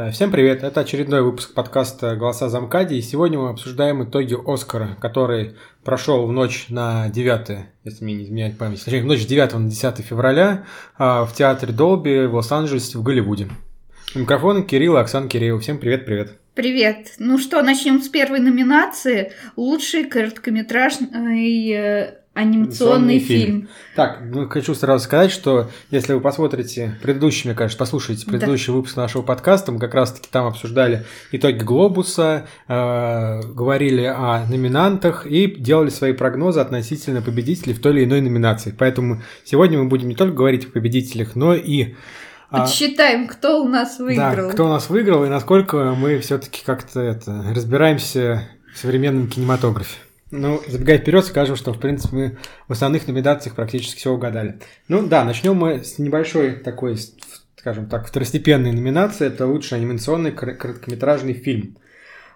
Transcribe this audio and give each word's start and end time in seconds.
Э, 0.00 0.12
всем 0.12 0.30
привет! 0.30 0.62
Это 0.62 0.82
очередной 0.82 1.22
выпуск 1.22 1.54
подкаста 1.54 2.14
«Голоса 2.14 2.48
Замкади», 2.48 2.94
и 2.94 3.02
сегодня 3.02 3.36
мы 3.40 3.48
обсуждаем 3.48 4.04
итоги 4.04 4.36
«Оскара», 4.46 4.96
который 5.00 5.56
прошел 5.82 6.24
в 6.24 6.30
ночь 6.30 6.66
на 6.68 7.08
9, 7.08 7.66
если 7.82 8.04
мне 8.04 8.14
не 8.14 8.24
изменяет 8.24 8.58
память, 8.58 8.84
точнее, 8.84 9.02
в 9.02 9.06
ночь 9.06 9.22
с 9.22 9.26
9 9.26 9.54
на 9.54 9.68
10 9.68 9.96
февраля 9.98 10.66
а, 10.98 11.24
в 11.24 11.34
театре 11.34 11.72
Долби 11.72 12.26
в 12.26 12.36
Лос-Анджелесе 12.36 12.96
в 12.96 13.02
Голливуде. 13.02 13.48
У 14.14 14.20
микрофона 14.20 14.62
Кирилл 14.62 14.96
и 14.96 15.00
Оксана 15.00 15.28
Киреева. 15.28 15.58
Всем 15.58 15.78
привет-привет! 15.78 16.38
Привет! 16.54 17.14
Ну 17.18 17.36
что, 17.36 17.60
начнем 17.62 18.00
с 18.00 18.08
первой 18.08 18.38
номинации. 18.38 19.32
Лучший 19.56 20.04
короткометражный 20.04 21.70
э, 21.72 22.14
анимационный 22.38 23.18
фильм. 23.18 23.46
фильм. 23.46 23.68
Так, 23.96 24.20
ну, 24.22 24.48
хочу 24.48 24.72
сразу 24.74 25.04
сказать, 25.04 25.32
что 25.32 25.68
если 25.90 26.12
вы 26.12 26.20
посмотрите 26.20 26.96
предыдущий, 27.02 27.48
мне 27.48 27.56
кажется, 27.56 27.78
послушайте 27.78 28.26
предыдущий 28.26 28.68
да. 28.68 28.74
выпуск 28.74 28.96
нашего 28.96 29.22
подкаста, 29.22 29.72
мы 29.72 29.80
как 29.80 29.92
раз-таки 29.94 30.28
там 30.30 30.46
обсуждали 30.46 31.04
итоги 31.32 31.58
Глобуса, 31.58 32.46
э, 32.68 33.40
говорили 33.42 34.04
о 34.04 34.46
номинантах 34.48 35.26
и 35.26 35.46
делали 35.46 35.90
свои 35.90 36.12
прогнозы 36.12 36.60
относительно 36.60 37.22
победителей 37.22 37.74
в 37.74 37.80
той 37.80 37.92
или 37.94 38.04
иной 38.04 38.20
номинации. 38.20 38.72
Поэтому 38.78 39.20
сегодня 39.44 39.78
мы 39.78 39.86
будем 39.86 40.08
не 40.08 40.14
только 40.14 40.36
говорить 40.36 40.66
о 40.66 40.70
победителях, 40.70 41.34
но 41.34 41.54
и 41.54 41.94
Подсчитаем, 42.50 43.26
кто 43.26 43.62
у 43.62 43.68
нас 43.68 43.98
выиграл. 43.98 44.48
Да, 44.48 44.52
кто 44.52 44.64
у 44.64 44.68
нас 44.68 44.88
выиграл 44.88 45.24
и 45.24 45.28
насколько 45.28 45.94
мы 45.94 46.18
все-таки 46.20 46.62
как-то 46.64 47.00
это 47.00 47.44
разбираемся 47.54 48.48
в 48.72 48.78
современном 48.78 49.28
кинематографе. 49.28 49.98
Ну, 50.30 50.60
забегая 50.66 50.98
вперед, 50.98 51.24
скажем, 51.24 51.56
что, 51.56 51.72
в 51.72 51.80
принципе, 51.80 52.16
мы 52.16 52.38
в 52.68 52.72
основных 52.72 53.06
номинациях 53.06 53.54
практически 53.54 53.98
все 53.98 54.12
угадали. 54.12 54.58
Ну 54.86 55.06
да, 55.06 55.24
начнем 55.24 55.56
мы 55.56 55.82
с 55.82 55.98
небольшой 55.98 56.52
такой, 56.52 56.96
скажем 57.56 57.88
так, 57.88 58.06
второстепенной 58.06 58.72
номинации. 58.72 59.26
Это 59.26 59.46
лучший 59.46 59.78
анимационный 59.78 60.32
короткометражный 60.32 61.32
фильм. 61.32 61.78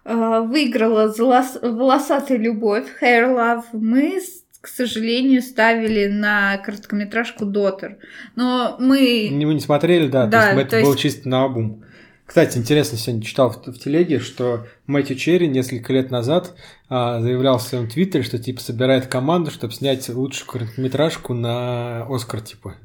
А, 0.04 0.40
выиграла 0.40 1.14
«Волосатая 1.62 2.38
любовь», 2.38 2.86
«Hair 3.02 3.36
Love». 3.36 3.64
Мы, 3.72 4.20
к 4.60 4.68
сожалению, 4.68 5.42
ставили 5.42 6.06
на 6.06 6.56
короткометражку 6.58 7.44
«Дотер». 7.44 7.98
Но 8.36 8.76
мы... 8.80 9.28
Мы 9.30 9.54
не 9.54 9.60
смотрели, 9.60 10.08
да, 10.08 10.26
да 10.26 10.40
то 10.40 10.46
есть 10.46 10.54
то 10.54 10.60
это 10.60 10.76
есть... 10.78 10.88
было 10.88 10.98
чисто 10.98 11.28
на 11.28 11.44
обум. 11.44 11.84
Кстати, 12.26 12.56
интересно, 12.56 12.96
сегодня 12.96 13.22
читал 13.22 13.50
в, 13.50 13.66
в 13.66 13.78
телеге, 13.78 14.18
что 14.18 14.66
Мэтью 14.86 15.16
Черри 15.16 15.48
несколько 15.48 15.92
лет 15.92 16.10
назад 16.10 16.54
а, 16.88 17.20
заявлял 17.20 17.58
в 17.58 17.62
своем 17.62 17.88
твиттере, 17.88 18.24
что 18.24 18.38
типа 18.38 18.60
собирает 18.60 19.06
команду, 19.06 19.50
чтобы 19.50 19.74
снять 19.74 20.08
лучшую 20.08 20.48
короткометражку 20.48 21.34
на 21.34 22.06
Оскар, 22.08 22.40
типа. 22.40 22.76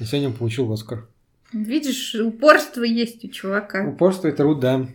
И 0.00 0.04
сегодня 0.04 0.28
он 0.28 0.34
получил 0.34 0.72
Оскар. 0.72 1.06
Видишь, 1.52 2.14
упорство 2.14 2.82
есть 2.82 3.24
у 3.24 3.28
чувака. 3.28 3.86
Упорство 3.86 4.28
и 4.28 4.32
труд, 4.32 4.60
да. 4.60 4.86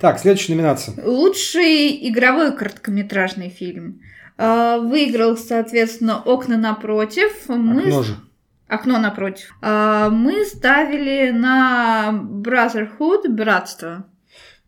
Так, 0.00 0.18
следующая 0.18 0.54
номинация. 0.54 0.94
Лучший 1.04 2.08
игровой 2.08 2.56
короткометражный 2.56 3.48
фильм. 3.48 4.00
А, 4.36 4.78
выиграл, 4.78 5.36
соответственно, 5.36 6.20
«Окна 6.22 6.56
напротив». 6.56 7.30
Мы... 7.48 7.82
Окно 7.82 8.02
же. 8.02 8.16
Окно 8.70 9.00
напротив. 9.00 9.52
А, 9.60 10.10
мы 10.10 10.44
ставили 10.44 11.32
на 11.32 12.10
Brotherhood, 12.12 13.28
братство. 13.28 14.06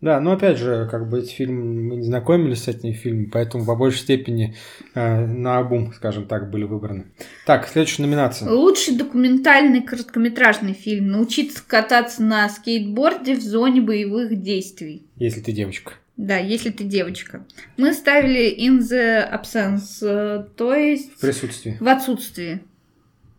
Да, 0.00 0.18
но 0.18 0.32
опять 0.32 0.58
же, 0.58 0.88
как 0.90 1.08
бы 1.08 1.20
эти 1.20 1.32
фильмы, 1.32 1.62
мы 1.62 1.96
не 1.96 2.02
знакомились 2.02 2.64
с 2.64 2.68
этими 2.68 2.90
фильмами, 2.90 3.26
поэтому 3.26 3.64
по 3.64 3.76
большей 3.76 4.00
степени 4.00 4.56
э, 4.96 5.26
на 5.26 5.58
обум, 5.58 5.92
скажем 5.92 6.26
так, 6.26 6.50
были 6.50 6.64
выбраны. 6.64 7.12
Так, 7.46 7.68
следующая 7.68 8.02
номинация. 8.02 8.50
Лучший 8.50 8.96
документальный 8.96 9.82
короткометражный 9.82 10.72
фильм. 10.72 11.06
Научиться 11.12 11.62
кататься 11.64 12.24
на 12.24 12.48
скейтборде 12.48 13.36
в 13.36 13.40
зоне 13.40 13.80
боевых 13.80 14.42
действий. 14.42 15.06
Если 15.14 15.40
ты 15.40 15.52
девочка. 15.52 15.92
Да, 16.16 16.38
если 16.38 16.70
ты 16.70 16.82
девочка. 16.82 17.46
Мы 17.76 17.92
ставили 17.92 18.52
in 18.58 18.80
the 18.80 19.32
absence, 19.32 20.02
э, 20.02 20.44
то 20.56 20.74
есть... 20.74 21.14
В 21.14 21.20
присутствии. 21.20 21.76
В 21.78 21.86
отсутствии. 21.86 22.62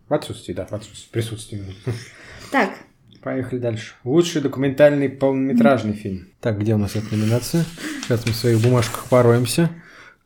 В 0.08 0.14
отсутствии, 0.14 0.52
да, 0.52 0.66
в 0.66 0.72
отсутствии, 0.72 1.10
присутствии. 1.10 1.62
Так. 2.50 2.70
Поехали 3.22 3.58
дальше. 3.58 3.94
Лучший 4.04 4.42
документальный 4.42 5.08
полнометражный 5.08 5.94
фильм. 5.94 6.28
Так, 6.40 6.58
где 6.60 6.74
у 6.74 6.78
нас 6.78 6.94
эта 6.94 7.16
номинация? 7.16 7.64
Сейчас 8.02 8.26
мы 8.26 8.32
в 8.32 8.36
своих 8.36 8.60
бумажках 8.60 9.06
пороемся. 9.08 9.70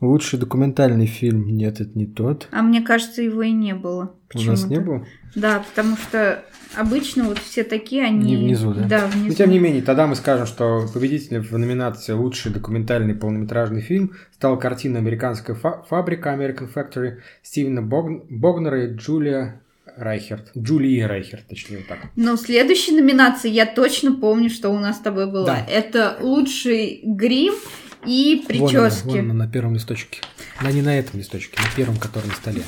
Лучший 0.00 0.38
документальный 0.38 1.06
фильм. 1.06 1.56
Нет, 1.56 1.80
это 1.80 1.96
не 1.96 2.06
тот. 2.06 2.48
А 2.50 2.62
мне 2.62 2.82
кажется, 2.82 3.22
его 3.22 3.42
и 3.42 3.52
не 3.52 3.74
было. 3.74 4.14
У 4.34 4.42
нас 4.42 4.66
не 4.66 4.80
было? 4.80 5.06
Да, 5.36 5.60
потому 5.60 5.96
что 5.96 6.44
обычно 6.76 7.24
вот 7.24 7.38
все 7.38 7.62
такие, 7.62 8.04
они... 8.04 8.34
Не 8.34 8.36
внизу, 8.36 8.74
да? 8.74 8.82
Да, 8.86 9.06
внизу. 9.06 9.28
Но 9.28 9.34
тем 9.34 9.50
не 9.50 9.60
менее, 9.60 9.82
тогда 9.82 10.06
мы 10.08 10.16
скажем, 10.16 10.46
что 10.46 10.86
победителем 10.92 11.42
в 11.42 11.52
номинации 11.52 12.12
«Лучший 12.12 12.52
документальный 12.52 13.14
полнометражный 13.14 13.80
фильм» 13.80 14.12
стала 14.32 14.56
картина 14.56 14.98
«Американская 14.98 15.56
фабрика» 15.56 16.34
American 16.34 16.68
Factory 16.72 17.18
Стивена 17.42 17.82
Богнера 17.82 18.86
и 18.86 18.94
Джулия 18.94 19.62
Райхерт. 19.96 20.50
Джулии 20.56 21.00
Райхерт, 21.00 21.46
точнее 21.48 21.84
так. 21.88 21.98
Но 22.16 22.36
в 22.36 22.40
следующей 22.40 22.92
номинации 22.92 23.50
я 23.50 23.66
точно 23.66 24.14
помню, 24.14 24.50
что 24.50 24.70
у 24.70 24.78
нас 24.78 24.96
с 24.96 25.00
тобой 25.00 25.30
было. 25.30 25.46
Да. 25.46 25.66
Это 25.68 26.16
лучший 26.20 27.00
грим 27.04 27.54
и 28.06 28.44
прически. 28.46 28.76
Вон, 28.76 28.86
она, 28.86 28.90
вон 29.04 29.18
она, 29.18 29.34
на 29.46 29.50
первом 29.50 29.74
листочке. 29.74 30.20
Да 30.62 30.70
не 30.72 30.82
на 30.82 30.98
этом 30.98 31.18
листочке, 31.18 31.58
на 31.60 31.76
первом, 31.76 31.96
который 31.96 32.26
на 32.26 32.34
столе. 32.34 32.62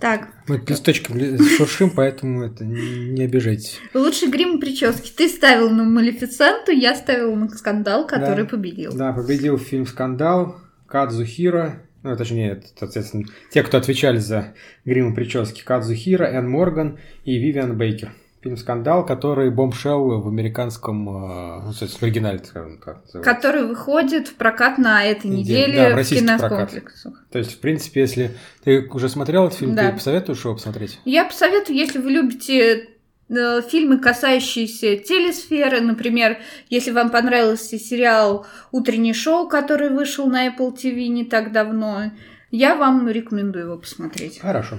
Так. 0.00 0.28
Мы 0.48 0.62
листочком 0.66 1.16
шуршим, 1.56 1.90
поэтому 1.90 2.44
это 2.44 2.64
не 2.64 3.22
обижайтесь. 3.22 3.80
Лучший 3.94 4.28
грим 4.28 4.56
и 4.56 4.60
прически. 4.60 5.10
Ты 5.10 5.28
ставил 5.28 5.70
на 5.70 5.84
Малефиценту, 5.84 6.72
я 6.72 6.94
ставил 6.94 7.34
на 7.36 7.48
Скандал, 7.48 8.06
который 8.06 8.44
да. 8.44 8.50
победил. 8.50 8.92
Да, 8.92 9.12
победил 9.12 9.56
фильм 9.56 9.86
Скандал, 9.86 10.60
Кадзухира, 10.86 11.83
ну, 12.04 12.16
точнее, 12.16 12.62
соответственно, 12.78 13.24
те, 13.50 13.62
кто 13.62 13.78
отвечали 13.78 14.18
за 14.18 14.52
грим 14.84 15.12
и 15.12 15.14
прически, 15.14 15.62
Кадзу 15.62 15.94
Хира, 15.94 16.24
Энн 16.24 16.48
Морган 16.48 16.98
и 17.24 17.38
Вивиан 17.38 17.76
Бейкер. 17.76 18.12
Фильм 18.42 18.58
«Скандал», 18.58 19.06
который 19.06 19.50
бомбшелл 19.50 20.20
в 20.20 20.28
американском, 20.28 21.08
э, 21.08 21.62
ну, 21.64 21.72
в 21.72 22.02
оригинале, 22.02 22.40
скажем 22.44 22.76
так. 22.76 23.02
Называется. 23.06 23.20
Который 23.20 23.66
выходит 23.66 24.28
в 24.28 24.34
прокат 24.34 24.76
на 24.76 25.02
этой 25.02 25.30
неделе 25.30 25.94
да, 25.94 25.96
в, 25.96 26.04
в 26.04 26.08
кинокомплексах. 26.10 27.14
То 27.32 27.38
есть, 27.38 27.54
в 27.54 27.60
принципе, 27.60 28.02
если 28.02 28.32
ты 28.62 28.86
уже 28.90 29.08
смотрел 29.08 29.46
этот 29.46 29.58
фильм, 29.58 29.74
да. 29.74 29.88
ты 29.88 29.94
посоветуешь 29.94 30.44
его 30.44 30.52
посмотреть? 30.52 31.00
Я 31.06 31.24
посоветую, 31.24 31.78
если 31.78 31.98
вы 31.98 32.10
любите 32.10 32.90
фильмы, 33.28 33.98
касающиеся 33.98 34.96
телесферы. 34.96 35.80
Например, 35.80 36.38
если 36.70 36.90
вам 36.90 37.10
понравился 37.10 37.78
сериал 37.78 38.46
«Утреннее 38.70 39.14
шоу», 39.14 39.48
который 39.48 39.90
вышел 39.90 40.26
на 40.26 40.48
Apple 40.48 40.76
TV 40.76 41.08
не 41.08 41.24
так 41.24 41.52
давно, 41.52 42.12
я 42.50 42.76
вам 42.76 43.08
рекомендую 43.08 43.66
его 43.66 43.78
посмотреть. 43.78 44.38
Хорошо. 44.40 44.78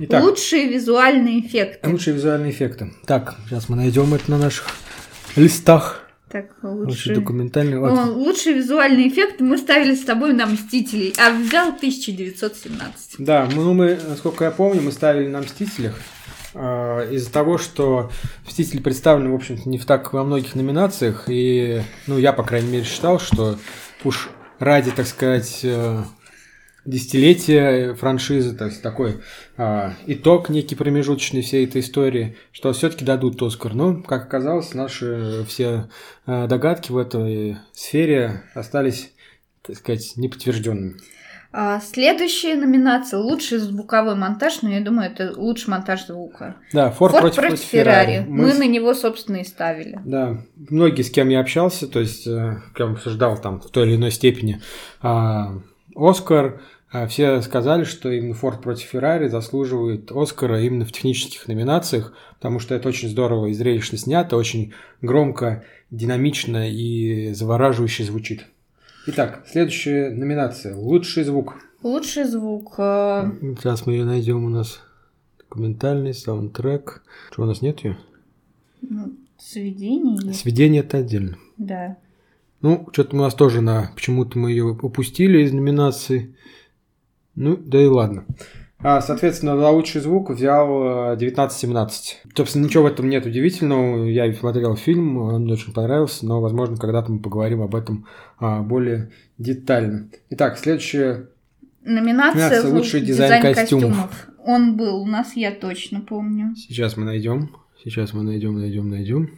Итак, 0.00 0.24
лучшие 0.24 0.66
визуальные 0.66 1.46
эффекты. 1.46 1.88
Лучшие 1.88 2.14
визуальные 2.14 2.50
эффекты. 2.50 2.92
Так, 3.06 3.36
сейчас 3.46 3.68
мы 3.68 3.76
найдем 3.76 4.12
это 4.14 4.30
на 4.30 4.38
наших 4.38 4.66
листах. 5.36 6.04
Так, 6.28 6.50
лучший, 6.62 6.86
лучший 6.86 7.14
документальный. 7.14 7.78
Вот. 7.78 8.16
Лучший 8.16 8.52
визуальный 8.54 9.08
эффект 9.08 9.40
мы 9.40 9.56
ставили 9.56 9.94
с 9.94 10.04
тобой 10.04 10.34
на 10.34 10.46
Мстителей, 10.46 11.14
а 11.16 11.30
взял 11.30 11.68
1917. 11.68 13.14
Да, 13.18 13.48
ну 13.54 13.72
мы, 13.72 13.98
насколько 14.08 14.44
я 14.44 14.50
помню, 14.50 14.82
мы 14.82 14.92
ставили 14.92 15.28
на 15.28 15.40
Мстителях. 15.40 15.94
А, 16.60 17.08
из-за 17.08 17.32
того, 17.32 17.56
что 17.56 18.10
«Мстители» 18.44 18.80
представлены, 18.80 19.30
в 19.30 19.34
общем-то, 19.36 19.68
не 19.68 19.78
в 19.78 19.86
так 19.86 20.12
во 20.12 20.24
многих 20.24 20.56
номинациях, 20.56 21.24
и, 21.28 21.82
ну, 22.08 22.18
я, 22.18 22.32
по 22.32 22.42
крайней 22.42 22.68
мере, 22.68 22.84
считал, 22.84 23.20
что 23.20 23.56
уж 24.02 24.28
ради, 24.58 24.90
так 24.90 25.06
сказать, 25.06 25.60
э, 25.62 26.02
десятилетия 26.84 27.94
франшизы, 27.94 28.56
то 28.56 28.64
есть 28.64 28.82
такой 28.82 29.20
а, 29.56 29.94
итог 30.06 30.48
некий 30.48 30.74
промежуточный 30.74 31.42
всей 31.42 31.64
этой 31.64 31.80
истории, 31.80 32.36
что 32.50 32.72
все-таки 32.72 33.04
дадут 33.04 33.40
Оскар. 33.40 33.74
Но, 33.74 34.02
как 34.02 34.24
оказалось, 34.24 34.74
наши 34.74 35.44
все 35.46 35.88
а, 36.26 36.48
догадки 36.48 36.90
в 36.90 36.96
этой 36.96 37.58
сфере 37.72 38.42
остались, 38.54 39.12
так 39.62 39.76
сказать, 39.76 40.14
неподтвержденными. 40.16 40.96
А, 41.50 41.80
следующая 41.80 42.56
номинация 42.56 43.18
лучший 43.20 43.58
звуковой 43.58 44.16
монтаж, 44.16 44.60
но 44.62 44.70
я 44.70 44.80
думаю, 44.80 45.10
это 45.10 45.32
лучший 45.34 45.70
монтаж 45.70 46.06
звука. 46.06 46.56
Да, 46.72 46.90
Форд, 46.90 47.12
Форд 47.12 47.34
против, 47.34 47.36
против 47.36 47.64
Феррари. 47.64 48.24
Мы, 48.28 48.46
Мы 48.46 48.54
на 48.54 48.66
него, 48.66 48.92
собственно, 48.92 49.36
и 49.36 49.44
ставили. 49.44 49.98
Да, 50.04 50.38
многие, 50.56 51.02
с 51.02 51.10
кем 51.10 51.30
я 51.30 51.40
общался, 51.40 51.88
то 51.88 52.00
есть, 52.00 52.26
э, 52.26 52.58
кем 52.76 52.92
обсуждал 52.92 53.40
там 53.40 53.60
в 53.60 53.70
той 53.70 53.88
или 53.88 53.96
иной 53.96 54.10
степени 54.10 54.60
а, 55.00 55.54
Оскар, 55.96 56.60
а, 56.90 57.06
все 57.06 57.40
сказали, 57.40 57.84
что 57.84 58.10
именно 58.10 58.34
Форд 58.34 58.62
против 58.62 58.86
Феррари 58.86 59.28
заслуживает 59.28 60.12
Оскара 60.12 60.60
именно 60.60 60.84
в 60.84 60.92
технических 60.92 61.48
номинациях, 61.48 62.12
потому 62.36 62.60
что 62.60 62.74
это 62.74 62.88
очень 62.88 63.08
здорово 63.08 63.46
и 63.46 63.54
зрелищно 63.54 63.96
снято, 63.96 64.36
очень 64.36 64.74
громко, 65.00 65.64
динамично 65.90 66.70
и 66.70 67.32
завораживающе 67.32 68.04
звучит. 68.04 68.46
Итак, 69.10 69.46
следующая 69.50 70.10
номинация. 70.10 70.76
Лучший 70.76 71.24
звук. 71.24 71.54
Лучший 71.82 72.24
звук. 72.24 72.74
Э, 72.76 73.30
Сейчас 73.56 73.86
мы 73.86 73.94
ее 73.94 74.04
найдем 74.04 74.44
у 74.44 74.50
нас. 74.50 74.82
Документальный 75.38 76.12
саундтрек. 76.12 77.02
Что, 77.32 77.44
у 77.44 77.46
нас 77.46 77.62
нет 77.62 77.80
ее? 77.84 77.96
Ну, 78.82 79.16
Сведение. 79.38 80.34
Сведение 80.34 80.82
это 80.82 80.98
отдельно. 80.98 81.38
Да. 81.56 81.96
Ну, 82.60 82.86
что-то 82.92 83.16
у 83.16 83.20
нас 83.20 83.32
тоже 83.34 83.62
на... 83.62 83.90
Почему-то 83.94 84.38
мы 84.38 84.50
ее 84.50 84.64
упустили 84.64 85.42
из 85.42 85.54
номинации. 85.54 86.36
Ну, 87.34 87.56
да 87.56 87.80
и 87.82 87.86
ладно. 87.86 88.26
А, 88.80 89.00
соответственно, 89.00 89.56
за 89.56 89.68
лучший 89.70 90.00
звук 90.00 90.30
взял 90.30 91.12
1917. 91.12 92.22
Собственно, 92.36 92.64
ничего 92.64 92.84
в 92.84 92.86
этом 92.86 93.08
нет 93.08 93.26
удивительного. 93.26 94.04
Я 94.04 94.32
смотрел 94.32 94.76
фильм, 94.76 95.18
он 95.18 95.42
мне 95.42 95.54
очень 95.54 95.72
понравился, 95.72 96.24
но, 96.26 96.40
возможно, 96.40 96.76
когда-то 96.76 97.10
мы 97.10 97.18
поговорим 97.18 97.62
об 97.62 97.74
этом 97.74 98.06
а, 98.38 98.62
более 98.62 99.10
детально. 99.36 100.08
Итак, 100.30 100.58
следующая 100.58 101.28
Номинация, 101.82 102.34
Номинация 102.34 102.58
«Лучший 102.58 102.72
«Лучший 102.72 103.00
дизайн 103.00 103.54
костюмов». 103.54 104.28
Он 104.44 104.76
был 104.76 105.02
у 105.02 105.06
нас, 105.06 105.34
я 105.34 105.50
точно 105.50 106.00
помню. 106.00 106.54
Сейчас 106.56 106.96
мы 106.96 107.04
найдем. 107.04 107.50
Сейчас 107.82 108.12
мы 108.12 108.22
найдем, 108.22 108.58
найдем, 108.58 108.88
найдем. 108.88 109.30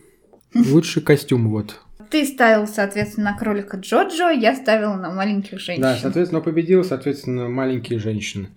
Лучший 0.55 1.03
костюм, 1.03 1.49
вот. 1.51 1.81
Ты 2.11 2.27
ставил, 2.27 2.67
соответственно, 2.67 3.31
на 3.31 3.39
кролика 3.39 3.77
Джоджо, 3.77 4.31
я 4.31 4.57
ставила 4.57 4.97
на 4.97 5.11
маленьких 5.11 5.61
женщин. 5.61 5.83
Да, 5.83 5.97
соответственно, 5.97 6.41
победил, 6.41 6.83
соответственно, 6.83 7.49
маленькие 7.49 8.01
женщины. 8.01 8.49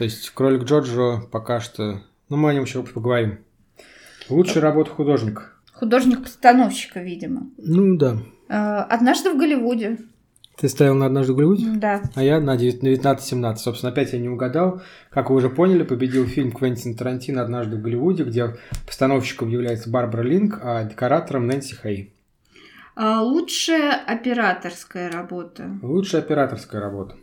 То 0.00 0.04
есть 0.04 0.30
кролик 0.30 0.62
Джоджо 0.62 1.20
пока 1.30 1.60
что... 1.60 2.00
Ну, 2.30 2.38
мы 2.38 2.48
о 2.48 2.54
нем 2.54 2.64
еще 2.64 2.82
поговорим. 2.82 3.40
Лучшая 4.30 4.62
работа 4.62 4.90
художника. 4.90 5.52
Художник-постановщика, 5.74 7.00
видимо. 7.00 7.50
Ну 7.58 7.98
да. 7.98 8.16
Э, 8.48 8.78
Однажды 8.88 9.28
в 9.28 9.36
Голливуде. 9.36 9.98
Ты 10.56 10.70
ставил 10.70 10.94
на 10.94 11.04
однажды 11.04 11.34
в 11.34 11.36
Голливуде? 11.36 11.66
Да. 11.74 12.00
А 12.14 12.22
я 12.22 12.40
на 12.40 12.56
19-17. 12.56 13.56
Собственно, 13.56 13.92
опять 13.92 14.14
я 14.14 14.18
не 14.18 14.30
угадал. 14.30 14.80
Как 15.10 15.28
вы 15.28 15.36
уже 15.36 15.50
поняли, 15.50 15.82
победил 15.82 16.26
фильм 16.26 16.52
Квентин 16.52 16.96
Тарантино 16.96 17.42
«Однажды 17.42 17.76
в 17.76 17.82
Голливуде», 17.82 18.24
где 18.24 18.56
постановщиком 18.86 19.50
является 19.50 19.90
Барбара 19.90 20.22
Линк, 20.22 20.60
а 20.62 20.82
декоратором 20.84 21.46
Нэнси 21.46 21.76
Хей. 21.82 22.14
А, 22.96 23.20
Лучшая 23.20 24.02
операторская 24.02 25.10
работа. 25.10 25.78
Лучшая 25.82 26.22
операторская 26.22 26.80
работа. 26.80 27.16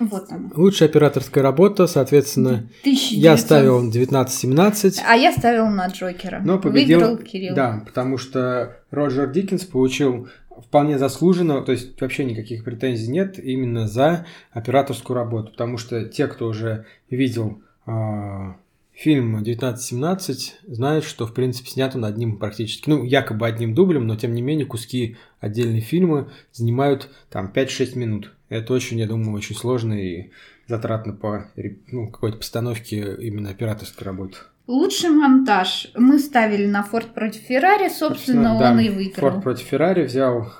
Вот 0.00 0.32
она. 0.32 0.50
Лучшая 0.54 0.88
операторская 0.88 1.42
работа, 1.42 1.86
соответственно, 1.86 2.68
1900. 2.80 3.18
я 3.18 3.36
ставил 3.36 3.88
19-17. 3.90 5.00
А 5.06 5.14
я 5.14 5.32
ставила 5.32 5.68
на 5.68 5.86
Джокера. 5.88 6.40
Но 6.42 6.58
победил, 6.58 7.00
Выиграл 7.00 7.16
Кирилл. 7.18 7.54
да, 7.54 7.82
потому 7.86 8.16
что 8.18 8.78
Роджер 8.90 9.30
Диккенс 9.30 9.64
получил 9.64 10.28
вполне 10.66 10.98
заслуженно, 10.98 11.62
то 11.62 11.72
есть 11.72 12.00
вообще 12.00 12.24
никаких 12.24 12.64
претензий 12.64 13.10
нет 13.10 13.38
именно 13.38 13.86
за 13.86 14.26
операторскую 14.52 15.14
работу, 15.16 15.52
потому 15.52 15.78
что 15.78 16.04
те, 16.04 16.26
кто 16.26 16.46
уже 16.48 16.86
видел 17.08 17.62
а, 17.86 18.56
фильм 19.00 19.34
1917, 19.36 20.58
знают, 20.66 21.04
что 21.06 21.26
в 21.26 21.32
принципе 21.32 21.70
снят 21.70 21.96
он 21.96 22.04
одним 22.04 22.36
практически, 22.36 22.90
ну 22.90 23.02
якобы 23.02 23.46
одним 23.46 23.74
дублем, 23.74 24.06
но 24.06 24.14
тем 24.14 24.34
не 24.34 24.42
менее 24.42 24.66
куски 24.66 25.16
отдельные 25.40 25.80
фильмы 25.80 26.30
занимают 26.52 27.08
там 27.30 27.50
5-6 27.52 27.96
минут. 27.96 28.32
Это 28.50 28.74
очень, 28.74 28.98
я 28.98 29.06
думаю, 29.06 29.32
очень 29.32 29.56
сложно 29.56 29.94
и 29.94 30.30
затратно 30.66 31.14
по 31.14 31.46
ну, 31.90 32.10
какой-то 32.10 32.36
постановке 32.36 33.16
именно 33.20 33.48
операторской 33.48 34.04
работы. 34.04 34.36
Лучший 34.66 35.08
монтаж. 35.08 35.90
Мы 35.96 36.18
ставили 36.18 36.66
на 36.66 36.82
Форд 36.82 37.14
против 37.14 37.40
Феррари, 37.40 37.88
собственно, 37.88 38.58
Да, 38.58 38.70
он 38.70 38.80
и 38.80 38.90
выиграл. 38.90 39.30
Форд 39.30 39.42
против 39.42 39.64
Феррари 39.64 40.04
взял 40.04 40.52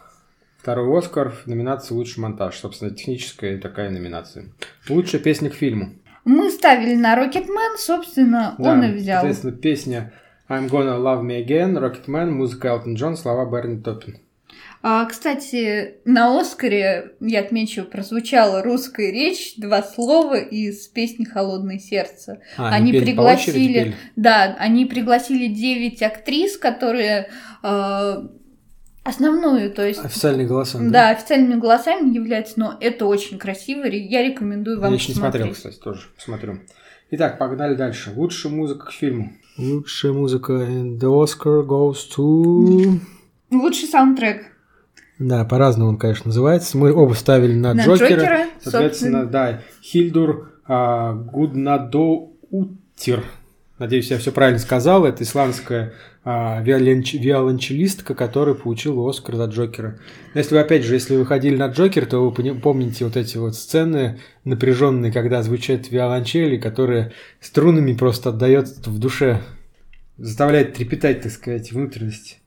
второй 0.56 0.98
Оскар 0.98 1.30
в 1.30 1.46
номинации 1.46 1.94
«Лучший 1.94 2.20
монтаж». 2.20 2.56
Собственно, 2.56 2.90
техническая 2.90 3.58
такая 3.58 3.90
номинация. 3.90 4.46
Лучшая 4.88 5.20
песня 5.20 5.50
к 5.50 5.54
фильму. 5.54 5.99
Мы 6.24 6.50
ставили 6.50 6.94
на 6.94 7.16
Рокетмен, 7.16 7.78
собственно, 7.78 8.54
он 8.58 8.80
Да, 8.80 8.88
и 8.88 8.92
взял. 8.92 9.20
Соответственно, 9.20 9.52
песня 9.52 10.12
«I'm 10.48 10.68
gonna 10.68 10.98
love 10.98 11.22
me 11.22 11.44
again», 11.44 11.76
«Rocketman», 11.78 12.30
музыка 12.30 12.68
Элтон 12.68 12.94
Джон, 12.94 13.16
слова 13.16 13.50
Берни 13.50 13.80
Топпин. 13.80 14.18
А, 14.82 15.04
кстати, 15.04 15.96
на 16.06 16.40
Оскаре, 16.40 17.12
я 17.20 17.40
отмечу, 17.40 17.84
прозвучала 17.84 18.62
русская 18.62 19.12
речь, 19.12 19.54
два 19.58 19.82
слова 19.82 20.36
из 20.36 20.88
песни 20.88 21.24
«Холодное 21.24 21.78
сердце». 21.78 22.40
А, 22.56 22.70
Они 22.70 22.90
очереди, 22.90 23.04
пригласили, 23.04 23.94
да, 24.16 24.56
они 24.58 24.86
пригласили 24.86 25.48
9 25.48 26.02
актрис, 26.02 26.56
которые 26.56 27.28
э, 27.62 28.22
основную, 29.10 29.70
то 29.70 29.86
есть, 29.86 30.02
Официальные 30.04 30.46
голоса. 30.46 30.78
да, 30.80 31.10
официальными 31.10 31.60
голосами 31.60 32.14
являются, 32.14 32.58
но 32.58 32.76
это 32.80 33.04
очень 33.06 33.38
красиво, 33.38 33.84
я 33.84 34.22
рекомендую 34.22 34.76
Я 34.76 34.82
вам 34.82 34.94
еще 34.94 35.08
не 35.08 35.14
смотрел, 35.18 35.52
кстати, 35.52 35.78
тоже 35.78 36.02
посмотрю. 36.16 36.60
Итак, 37.12 37.38
погнали 37.38 37.74
дальше. 37.74 38.12
Лучшая 38.14 38.52
музыка 38.52 38.86
к 38.86 38.92
фильму. 38.92 39.32
Лучшая 39.58 40.12
музыка 40.12 40.52
and 40.52 40.96
the 40.98 41.08
Oscar 41.08 41.66
goes 41.66 41.98
to... 42.16 42.98
Лучший 43.50 43.88
саундтрек. 43.88 44.44
Да, 45.18 45.44
по-разному 45.44 45.90
он, 45.90 45.98
конечно, 45.98 46.28
называется. 46.28 46.78
Мы 46.78 46.92
оба 46.94 47.12
ставили 47.14 47.54
на, 47.54 47.74
На 47.74 47.84
Джокера. 47.84 48.08
Джокера, 48.08 48.46
Соответственно, 48.60 49.22
собственно. 49.22 49.26
да, 49.26 49.60
Хильдур 49.82 50.52
а, 50.66 51.12
Гуднадоутир. 51.14 53.24
Надеюсь, 53.80 54.10
я 54.10 54.18
все 54.18 54.30
правильно 54.30 54.58
сказал. 54.58 55.06
Это 55.06 55.24
исландская 55.24 55.94
а, 56.22 56.62
виоленч- 56.62 57.16
виолончелистка, 57.16 58.14
которая 58.14 58.54
получила 58.54 59.08
Оскар 59.08 59.36
за 59.36 59.46
Джокера. 59.46 59.98
Но 60.34 60.40
Если 60.40 60.54
вы, 60.54 60.60
опять 60.60 60.84
же, 60.84 60.92
если 60.92 61.16
вы 61.16 61.24
ходили 61.24 61.56
на 61.56 61.68
Джокер, 61.68 62.04
то 62.04 62.18
вы 62.18 62.60
помните 62.60 63.06
вот 63.06 63.16
эти 63.16 63.38
вот 63.38 63.56
сцены 63.56 64.20
напряженные, 64.44 65.10
когда 65.10 65.42
звучат 65.42 65.90
виолончели, 65.90 66.58
которые 66.58 67.12
струнами 67.40 67.94
просто 67.94 68.28
отдает 68.28 68.68
в 68.86 68.98
душе, 68.98 69.40
заставляет 70.18 70.74
трепетать, 70.74 71.22
так 71.22 71.32
сказать, 71.32 71.72
внутренности. 71.72 72.39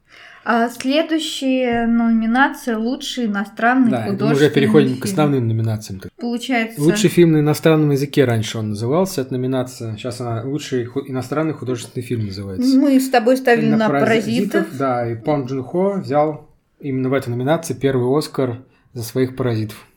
А 0.45 0.67
следующая 0.69 1.87
номинация 1.87 2.77
«Лучший 2.77 3.27
иностранный 3.27 3.91
Да, 3.91 4.01
это 4.01 4.11
мы 4.11 4.11
художественный 4.17 4.47
уже 4.47 4.53
переходим 4.53 4.89
к 4.89 4.93
фильм». 4.95 5.03
основным 5.03 5.47
номинациям. 5.47 6.01
Получается, 6.19 6.81
Лучший 6.81 7.09
фильм 7.09 7.31
на 7.31 7.39
иностранном 7.39 7.91
языке 7.91 8.25
раньше 8.25 8.57
он 8.57 8.69
назывался, 8.69 9.21
эта 9.21 9.33
номинация. 9.33 9.95
Сейчас 9.95 10.19
она 10.19 10.43
лучший 10.43 10.83
ху- 10.85 11.03
иностранный 11.07 11.53
художественный 11.53 12.03
фильм 12.05 12.25
называется. 12.27 12.77
мы 12.77 12.99
с 12.99 13.09
тобой 13.09 13.37
ставили 13.37 13.69
на, 13.69 13.87
паразитов. 13.87 14.67
Да, 14.77 15.09
и 15.09 15.15
Пон 15.15 15.45
Джун 15.45 15.63
Хо 15.63 15.93
взял 15.93 16.49
именно 16.79 17.07
в 17.07 17.13
этой 17.13 17.29
номинации 17.29 17.73
первый 17.73 18.17
Оскар 18.17 18.63
за 18.93 19.03
своих 19.03 19.37
паразитов. 19.37 19.87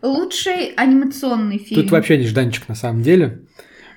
Лучший 0.00 0.74
анимационный 0.76 1.58
фильм. 1.58 1.82
Тут 1.82 1.90
вообще 1.90 2.18
нежданчик 2.18 2.68
на 2.68 2.74
самом 2.76 3.02
деле, 3.02 3.40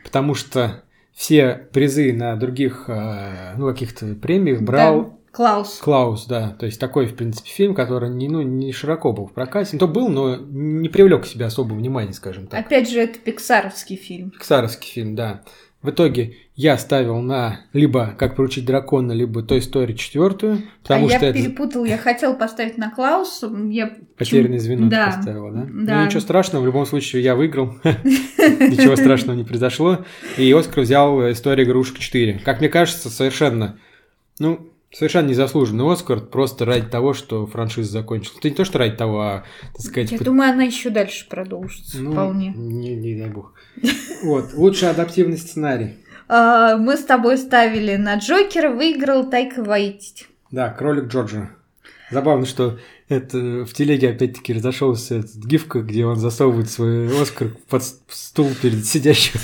потому 0.03 0.33
что 0.33 0.83
все 1.13 1.67
призы 1.71 2.11
на 2.13 2.35
других 2.35 2.85
э, 2.87 3.53
ну, 3.57 3.67
каких-то 3.67 4.13
премиях 4.15 4.61
брал 4.61 5.03
Да, 5.03 5.11
Клаус. 5.35 5.79
Клаус, 5.81 6.27
да. 6.27 6.55
То 6.57 6.65
есть 6.65 6.79
такой, 6.79 7.07
в 7.07 7.15
принципе, 7.15 7.49
фильм, 7.49 7.75
который 7.75 8.09
не, 8.09 8.29
ну, 8.29 8.41
не 8.41 8.71
широко 8.71 9.11
был 9.11 9.25
в 9.27 9.33
прокате. 9.33 9.71
Ну, 9.73 9.79
то 9.79 9.87
был, 9.87 10.07
но 10.07 10.37
не 10.37 10.87
привлек 10.87 11.23
к 11.23 11.25
себе 11.25 11.45
особого 11.45 11.77
внимания, 11.77 12.13
скажем 12.13 12.47
так. 12.47 12.65
Опять 12.65 12.89
же, 12.89 13.01
это 13.01 13.19
пиксаровский 13.19 13.97
фильм. 13.97 14.29
Пиксаровский 14.31 14.89
фильм, 14.89 15.15
да. 15.15 15.41
В 15.81 15.89
итоге 15.89 16.37
я 16.55 16.77
ставил 16.77 17.19
на 17.19 17.59
либо 17.73 18.15
«Как 18.17 18.35
приручить 18.35 18.65
дракона», 18.65 19.11
либо 19.11 19.43
«Той 19.43 19.59
истории 19.59 19.93
четвертую, 19.93 20.63
потому 20.81 21.07
а 21.07 21.09
что 21.09 21.25
я 21.25 21.29
это 21.29 21.37
перепутал, 21.37 21.83
я 21.83 21.97
хотела 21.97 22.33
поставить 22.33 22.77
на 22.77 22.89
Клауса, 22.89 23.51
я 23.69 23.93
потерянное 24.17 24.59
звено 24.59 24.89
Да. 24.89 25.07
поставила, 25.07 25.51
да? 25.51 25.67
Да. 25.69 25.99
Ну, 25.99 26.05
ничего 26.05 26.21
страшного, 26.21 26.63
в 26.63 26.65
любом 26.65 26.85
случае 26.85 27.23
я 27.23 27.35
выиграл. 27.35 27.75
Ничего 27.83 28.95
страшного 28.95 29.35
не 29.35 29.43
произошло. 29.43 30.05
И 30.37 30.51
Оскар 30.53 30.83
взял 30.83 31.29
«История 31.29 31.65
игрушек 31.65 31.97
4». 31.99 32.39
Как 32.39 32.61
мне 32.61 32.69
кажется, 32.69 33.09
совершенно, 33.09 33.77
ну, 34.39 34.71
совершенно 34.95 35.27
незаслуженный 35.27 35.91
Оскар, 35.91 36.21
просто 36.21 36.65
ради 36.65 36.87
того, 36.87 37.13
что 37.13 37.45
франшиза 37.45 37.91
закончилась. 37.91 38.37
Это 38.39 38.49
не 38.49 38.55
то, 38.55 38.65
что 38.65 38.79
ради 38.79 38.95
того, 38.95 39.21
а, 39.21 39.43
так 39.73 39.81
сказать, 39.81 40.11
Я 40.11 40.17
под- 40.17 40.25
думаю, 40.25 40.51
она 40.51 40.63
еще 40.63 40.89
дальше 40.89 41.27
продолжится 41.27 41.99
ну, 41.99 42.13
вполне. 42.13 42.53
Не, 42.55 42.95
не 42.95 43.19
дай 43.19 43.29
бог. 43.29 43.53
Вот, 44.23 44.53
лучший 44.53 44.89
адаптивный 44.89 45.37
сценарий. 45.37 45.97
А, 46.27 46.77
мы 46.77 46.97
с 46.97 47.03
тобой 47.03 47.37
ставили 47.37 47.95
на 47.97 48.15
Джокера, 48.15 48.71
выиграл 48.71 49.29
Тайка 49.29 49.63
Вайтити. 49.63 50.25
Да, 50.51 50.69
кролик 50.69 51.05
Джорджа. 51.05 51.49
Забавно, 52.15 52.45
что 52.45 52.79
это 53.09 53.65
в 53.65 53.73
телеге 53.73 54.11
опять-таки 54.11 54.53
разошелся 54.53 55.15
этот 55.15 55.35
гифка, 55.35 55.81
где 55.81 56.05
он 56.05 56.15
засовывает 56.15 56.69
свой 56.69 57.07
Оскар 57.21 57.49
под 57.69 57.83
стул 57.83 58.49
перед 58.61 58.85
сидящим. 58.85 59.37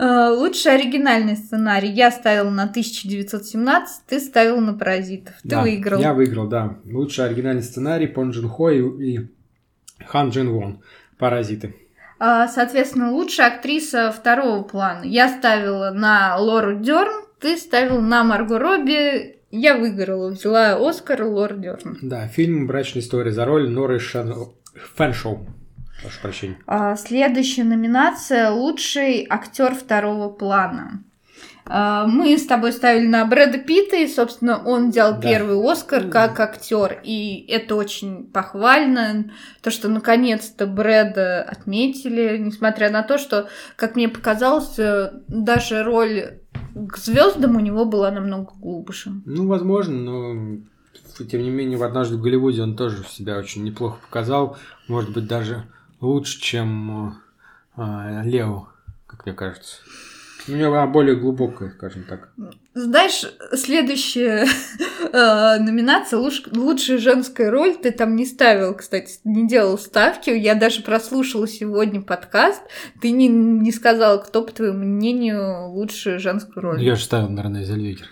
А, 0.00 0.32
Лучший 0.32 0.74
оригинальный 0.74 1.36
сценарий 1.36 1.90
я 1.90 2.10
ставила 2.10 2.50
на 2.50 2.64
1917, 2.64 4.06
ты 4.08 4.18
ставил 4.18 4.60
на 4.60 4.74
Паразитов. 4.74 5.34
Ты 5.42 5.48
Да, 5.50 5.62
выиграл. 5.62 6.00
Я 6.00 6.14
выиграл, 6.14 6.48
да. 6.48 6.78
Лучший 6.84 7.26
оригинальный 7.26 7.62
сценарий 7.62 8.08
Пон 8.08 8.30
Джин 8.30 8.48
Хо 8.48 8.70
и, 8.70 8.80
и 8.80 9.28
Хан 10.04 10.30
Джин 10.30 10.50
Вон. 10.50 10.82
Паразиты. 11.16 11.76
А, 12.18 12.48
Соответственно, 12.48 13.12
лучшая 13.12 13.54
актриса 13.54 14.10
второго 14.10 14.64
плана. 14.64 15.04
Я 15.04 15.28
ставила 15.28 15.92
на 15.92 16.36
Лору 16.38 16.80
Дерн, 16.80 17.24
ты 17.38 17.56
ставил 17.56 18.00
на 18.00 18.24
Марго 18.24 18.58
Робби. 18.58 19.36
Я 19.52 19.76
выиграла, 19.76 20.30
взяла 20.30 20.76
Оскар 20.80 21.22
Лор 21.24 21.52
Дерн. 21.54 21.98
Да, 22.00 22.26
фильм 22.26 22.66
«Брачная 22.66 23.02
история» 23.02 23.32
за 23.32 23.44
роль 23.44 23.68
Норы 23.68 23.98
Шан... 24.00 24.34
Фэншоу. 24.96 25.46
Прошу 26.02 26.20
прощения. 26.22 26.56
А, 26.66 26.96
Следующая 26.96 27.64
номинация 27.64 28.50
лучший 28.50 29.26
актер 29.28 29.74
второго 29.74 30.30
плана. 30.30 31.04
А, 31.66 32.06
мы 32.06 32.36
с 32.38 32.46
тобой 32.46 32.72
ставили 32.72 33.06
на 33.06 33.24
Брэда 33.26 33.58
Питта, 33.58 33.96
и, 33.96 34.08
собственно, 34.08 34.62
он 34.64 34.90
взял 34.90 35.12
Да. 35.14 35.20
первый 35.20 35.56
Оскар 35.70 36.08
как 36.08 36.40
актер, 36.40 37.00
и 37.04 37.44
это 37.48 37.76
очень 37.76 38.24
похвально, 38.32 39.30
то, 39.60 39.70
что 39.70 39.88
наконец-то 39.88 40.66
Брэда 40.66 41.42
отметили, 41.42 42.38
несмотря 42.38 42.90
на 42.90 43.02
то, 43.02 43.18
что, 43.18 43.48
как 43.76 43.96
мне 43.96 44.08
показалось, 44.08 44.78
э, 44.78 45.12
даже 45.28 45.84
роль 45.84 46.38
к 46.74 46.96
звездам 46.98 47.56
у 47.56 47.60
него 47.60 47.84
была 47.84 48.10
намного 48.10 48.52
глубже. 48.54 49.10
Ну, 49.24 49.46
возможно, 49.46 49.94
но 49.94 50.58
тем 51.30 51.42
не 51.42 51.50
менее, 51.50 51.78
в 51.78 51.82
однажды 51.82 52.16
в 52.16 52.22
Голливуде 52.22 52.62
он 52.62 52.76
тоже 52.76 53.04
себя 53.04 53.38
очень 53.38 53.64
неплохо 53.64 53.98
показал. 54.02 54.56
Может 54.88 55.12
быть, 55.12 55.26
даже 55.26 55.64
лучше, 56.00 56.40
чем 56.40 57.20
э, 57.76 58.22
Лео, 58.24 58.68
как 59.06 59.26
мне 59.26 59.34
кажется. 59.34 59.76
У 60.48 60.52
него 60.52 60.74
она 60.74 60.86
более 60.86 61.16
глубокая, 61.16 61.70
скажем 61.70 62.04
так. 62.04 62.32
Знаешь, 62.74 63.24
следующая 63.52 64.46
э, 65.12 65.58
номинация 65.60 66.18
луч- 66.18 66.46
лучшая 66.50 66.98
женская 66.98 67.50
роль. 67.50 67.76
Ты 67.76 67.90
там 67.92 68.16
не 68.16 68.26
ставил, 68.26 68.74
кстати, 68.74 69.20
не 69.24 69.46
делал 69.46 69.78
ставки. 69.78 70.30
Я 70.30 70.54
даже 70.54 70.82
прослушала 70.82 71.46
сегодня 71.46 72.02
подкаст. 72.02 72.62
Ты 73.00 73.10
не, 73.12 73.28
не 73.28 73.70
сказала, 73.72 74.18
кто, 74.18 74.42
по 74.42 74.52
твоему 74.52 74.84
мнению, 74.84 75.68
лучшую 75.70 76.18
женскую 76.18 76.62
роль. 76.62 76.82
Я 76.82 76.96
же 76.96 77.04
ставил 77.04 77.28
на 77.28 77.42
Рене 77.42 77.64
Зельвегер. 77.64 78.06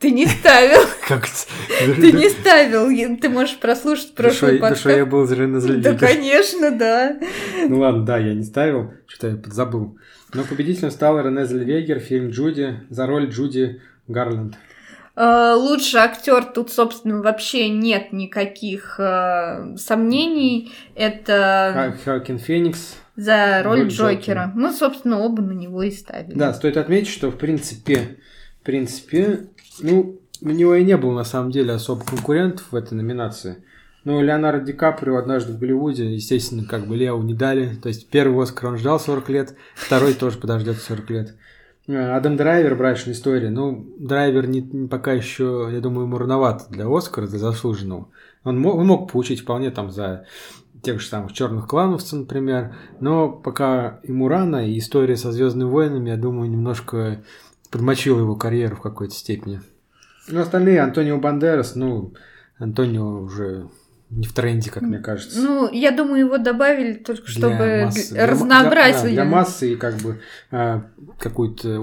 Ты 0.00 0.10
не 0.12 0.26
ставил. 0.26 0.80
Как 1.08 1.26
Ты 2.00 2.12
не 2.12 2.30
ставил. 2.30 3.16
Ты 3.18 3.28
можешь 3.28 3.58
прослушать 3.58 4.14
прошлый 4.14 4.58
Душой, 4.58 4.70
душой 4.70 4.96
я 4.96 5.04
подкаст. 5.06 5.36
был 5.36 5.44
Рене 5.44 5.82
Да, 5.82 5.94
конечно, 5.94 6.70
да. 6.70 7.18
Ну 7.68 7.80
ладно, 7.80 8.06
да, 8.06 8.16
я 8.16 8.32
не 8.32 8.42
ставил, 8.44 8.94
что-то 9.06 9.28
я 9.28 9.36
подзабыл. 9.36 9.98
Но 10.32 10.44
победителем 10.44 10.90
стал 10.90 11.20
Рене 11.20 11.44
Зельвегер, 11.44 12.00
фильм 12.00 12.30
Джуди, 12.30 12.80
за 12.88 13.06
роль 13.06 13.28
Джуди 13.28 13.82
Гарленд. 14.08 14.56
Э, 15.16 15.52
Лучший 15.54 16.00
актер 16.00 16.44
тут, 16.44 16.72
собственно, 16.72 17.20
вообще 17.20 17.68
нет 17.68 18.12
никаких 18.12 18.98
э, 18.98 19.76
сомнений. 19.76 20.72
Это 20.94 21.72
Ха- 21.74 21.96
Хоакин 22.04 22.38
Феникс. 22.38 22.96
за 23.16 23.62
роль 23.62 23.80
роль 23.80 23.88
Джокера. 23.88 24.14
Джокера. 24.14 24.52
Мы, 24.54 24.72
собственно, 24.72 25.20
оба 25.20 25.42
на 25.42 25.52
него 25.52 25.82
и 25.82 25.90
ставили. 25.90 26.38
Да, 26.38 26.54
стоит 26.54 26.78
отметить, 26.78 27.10
что 27.12 27.30
в 27.30 27.36
принципе, 27.36 28.16
в 28.60 28.64
принципе, 28.64 29.48
ну, 29.80 30.20
у 30.42 30.48
него 30.48 30.74
и 30.74 30.84
не 30.84 30.96
было 30.96 31.12
на 31.12 31.24
самом 31.24 31.50
деле 31.50 31.72
особо 31.72 32.04
конкурентов 32.04 32.66
в 32.70 32.76
этой 32.76 32.94
номинации. 32.94 33.64
Ну, 34.04 34.22
Леонардо 34.22 34.64
Ди 34.64 34.72
Каприо 34.72 35.16
однажды 35.16 35.52
в 35.52 35.58
Голливуде, 35.58 36.14
естественно, 36.14 36.64
как 36.64 36.86
бы 36.86 36.96
Лео 36.96 37.22
не 37.22 37.34
дали. 37.34 37.74
То 37.82 37.88
есть 37.88 38.08
первый 38.08 38.42
Оскар 38.42 38.70
он 38.70 38.78
ждал 38.78 38.98
40 38.98 39.28
лет, 39.28 39.54
второй 39.74 40.14
тоже 40.14 40.38
подождет 40.38 40.78
40 40.78 41.10
лет. 41.10 41.36
Э, 41.86 42.16
Адам 42.16 42.36
Драйвер, 42.36 42.76
брачная 42.76 43.12
история. 43.12 43.50
Ну, 43.50 43.86
Драйвер 43.98 44.46
не, 44.46 44.88
пока 44.88 45.12
еще, 45.12 45.68
я 45.70 45.80
думаю, 45.80 46.06
ему 46.06 46.16
рановато 46.16 46.64
для 46.70 46.86
Оскара, 46.88 47.26
для 47.26 47.38
заслуженного. 47.38 48.08
Он 48.44 48.58
мог, 48.58 48.76
он 48.76 48.86
мог 48.86 49.12
получить 49.12 49.40
вполне 49.40 49.70
там 49.70 49.90
за 49.90 50.24
тех 50.82 51.00
же 51.00 51.06
самых 51.06 51.34
черных 51.34 51.66
клановцев, 51.66 52.20
например. 52.20 52.74
Но 53.00 53.28
пока 53.28 54.00
ему 54.02 54.28
рано, 54.28 54.66
и 54.66 54.78
история 54.78 55.16
со 55.16 55.30
Звездными 55.30 55.68
войнами, 55.68 56.10
я 56.10 56.16
думаю, 56.16 56.50
немножко 56.50 57.22
подмочила 57.70 58.20
его 58.20 58.36
карьеру 58.36 58.76
в 58.76 58.82
какой-то 58.82 59.14
степени. 59.14 59.60
Ну, 60.28 60.40
остальные, 60.40 60.80
Антонио 60.80 61.18
Бандерас, 61.18 61.74
ну, 61.74 62.14
Антонио 62.58 63.22
уже 63.22 63.68
не 64.10 64.26
в 64.26 64.32
тренде, 64.32 64.70
как 64.70 64.82
мне 64.82 64.98
кажется. 64.98 65.40
Ну, 65.40 65.70
я 65.72 65.92
думаю, 65.92 66.20
его 66.26 66.38
добавили 66.38 66.94
только 66.94 67.28
чтобы 67.28 67.54
массы. 67.84 68.12
для- 68.14 68.26
Для. 68.62 68.70
Для, 69.08 69.22
для 69.22 69.24
массы 69.24 69.72
и 69.72 69.76
как 69.76 69.94
бы 69.98 70.20
а, 70.50 70.82
какую-то 71.18 71.78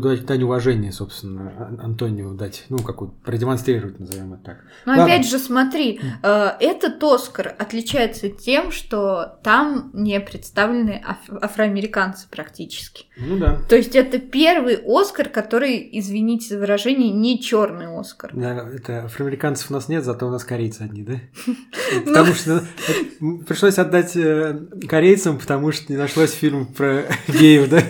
дать- 0.00 0.24
дань 0.26 0.42
уважения, 0.44 0.92
собственно, 0.92 1.52
Ан- 1.58 1.80
Антонио 1.82 2.34
дать, 2.34 2.66
ну, 2.68 2.78
какую-то 2.78 3.16
продемонстрировать, 3.24 3.98
назовем 3.98 4.34
это 4.34 4.44
так. 4.44 4.56
Но 4.86 4.92
Ладно. 4.92 5.04
опять 5.06 5.28
же, 5.28 5.38
смотри, 5.38 6.00
э, 6.22 6.48
этот 6.60 7.02
Оскар 7.02 7.54
отличается 7.58 8.28
тем, 8.28 8.70
что 8.70 9.38
там 9.42 9.90
не 9.92 10.20
представлены 10.20 11.02
аф- 11.04 11.42
афроамериканцы 11.42 12.28
практически. 12.30 13.06
Ну 13.18 13.38
да. 13.38 13.58
То 13.68 13.76
есть 13.76 13.96
это 13.96 14.18
первый 14.18 14.78
Оскар, 14.86 15.28
который, 15.28 15.88
извините 15.92 16.48
за 16.54 16.58
выражение, 16.60 17.10
не 17.10 17.40
черный 17.40 17.86
Оскар. 17.98 18.30
Да, 18.34 18.68
это 18.72 19.04
афроамериканцев 19.06 19.70
у 19.70 19.74
нас 19.74 19.88
нет, 19.88 20.04
зато 20.04 20.28
у 20.28 20.30
нас 20.30 20.44
корейцы 20.44 20.82
одни, 20.82 21.02
да? 21.02 21.14
Потому 22.04 22.34
что 22.34 22.64
э, 22.88 23.24
пришлось 23.46 23.78
отдать 23.78 24.16
э, 24.16 24.58
корейцам, 24.88 25.38
потому 25.38 25.72
что 25.72 25.92
не 25.92 25.98
нашлось 25.98 26.32
фильм 26.32 26.66
про 26.66 27.04
геев, 27.28 27.68
да? 27.70 27.82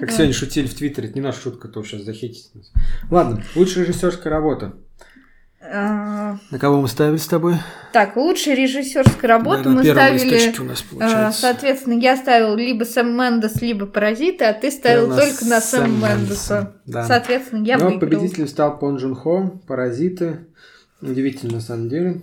Как 0.00 0.10
сегодня 0.10 0.32
шутили 0.32 0.66
в 0.66 0.74
Твиттере, 0.74 1.08
это 1.08 1.18
не 1.18 1.22
наша 1.22 1.40
шутка, 1.40 1.68
то 1.68 1.82
сейчас 1.84 2.02
захейтить 2.02 2.50
нас. 2.54 2.72
Ладно, 3.10 3.42
лучшая 3.54 3.84
режиссерская 3.84 4.32
работа. 4.32 4.74
А, 5.62 6.38
На 6.50 6.58
кого 6.58 6.80
мы 6.80 6.88
ставили 6.88 7.18
с 7.18 7.26
тобой? 7.26 7.56
Так, 7.92 8.16
лучшая 8.16 8.56
режиссерская 8.56 9.28
работа 9.28 9.64
Да, 9.64 9.70
мы 9.70 9.84
ставили. 9.84 10.58
у 10.58 10.64
нас 10.64 10.82
получается. 10.82 11.40
Соответственно, 11.40 12.00
я 12.00 12.16
ставил 12.16 12.56
либо 12.56 12.84
Сэм 12.84 13.14
Мендес, 13.16 13.60
либо 13.60 13.86
Паразиты, 13.86 14.46
а 14.46 14.54
ты 14.54 14.70
ставил 14.70 15.08
только 15.14 15.44
на 15.44 15.60
Сэм 15.60 15.82
Сэм 15.82 15.92
Мендеса. 16.02 16.08
Мендеса, 16.08 16.76
да. 16.86 17.04
Соответственно, 17.06 17.64
я 17.64 17.76
Но 17.76 17.84
выиграл. 17.90 18.00
победителем 18.00 18.48
стал 18.48 18.78
Пон 18.78 18.96
Джун 18.96 19.14
Хо, 19.14 19.60
Паразиты. 19.68 20.46
Удивительно, 21.02 21.54
на 21.54 21.60
самом 21.60 21.88
деле. 21.88 22.20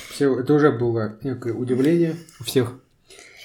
Все, 0.00 0.38
это 0.40 0.54
уже 0.54 0.70
было 0.70 1.18
некое 1.22 1.52
удивление 1.52 2.16
у 2.40 2.44
всех 2.44 2.74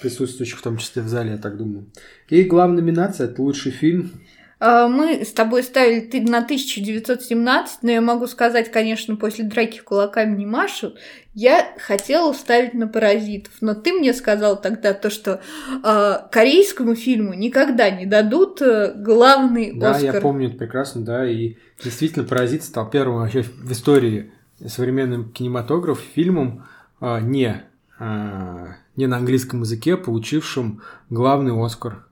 присутствующих, 0.02 0.60
в 0.60 0.62
том 0.62 0.78
числе 0.78 1.02
в 1.02 1.08
зале, 1.08 1.32
я 1.32 1.38
так 1.38 1.58
думаю. 1.58 1.86
И 2.30 2.44
главная 2.44 2.82
номинация– 2.82 3.28
это 3.30 3.42
лучший 3.42 3.72
фильм. 3.72 4.12
А, 4.60 4.88
Мы 4.88 5.26
с 5.26 5.34
тобой 5.34 5.64
ставили 5.64 6.02
ты 6.02 6.22
на 6.22 6.38
1917, 6.40 7.84
но 7.84 7.92
я 7.92 8.02
могу 8.02 8.28
сказать, 8.28 8.72
конечно, 8.72 9.16
после 9.16 9.44
драки 9.44 9.80
кулаками 9.80 10.38
не 10.38 10.46
машут. 10.46 10.98
Я 11.34 11.74
хотела 11.80 12.32
ставить 12.34 12.74
на 12.74 12.88
паразитов, 12.88 13.54
но 13.62 13.74
ты 13.74 13.92
мне 13.94 14.14
сказал 14.14 14.62
тогда 14.62 14.94
то, 14.94 15.10
что 15.10 15.42
а, 15.84 16.30
корейскому 16.32 16.96
фильму 16.96 17.34
никогда 17.34 17.90
не 17.90 18.06
дадут 18.06 18.62
э, 18.62 18.94
главный 18.96 19.74
Да, 19.78 19.92
Оскар. 19.92 20.16
я 20.16 20.22
помню 20.22 20.48
это 20.50 20.58
прекрасно, 20.58 21.04
да. 21.04 21.30
И 21.30 21.56
действительно, 21.84 22.24
«Паразит» 22.26 22.64
стал 22.64 22.90
первым 22.90 23.18
вообще 23.20 23.42
в 23.42 23.72
истории 23.72 24.32
современным 24.68 25.32
кинематограф 25.32 26.00
фильмом 26.00 26.66
а, 27.00 27.20
не, 27.20 27.64
а, 28.00 28.76
не 28.96 29.08
на 29.08 29.18
английском 29.18 29.62
языке, 29.62 29.98
получившим 29.98 30.82
главный 31.10 31.54
Оскар. 31.54 32.06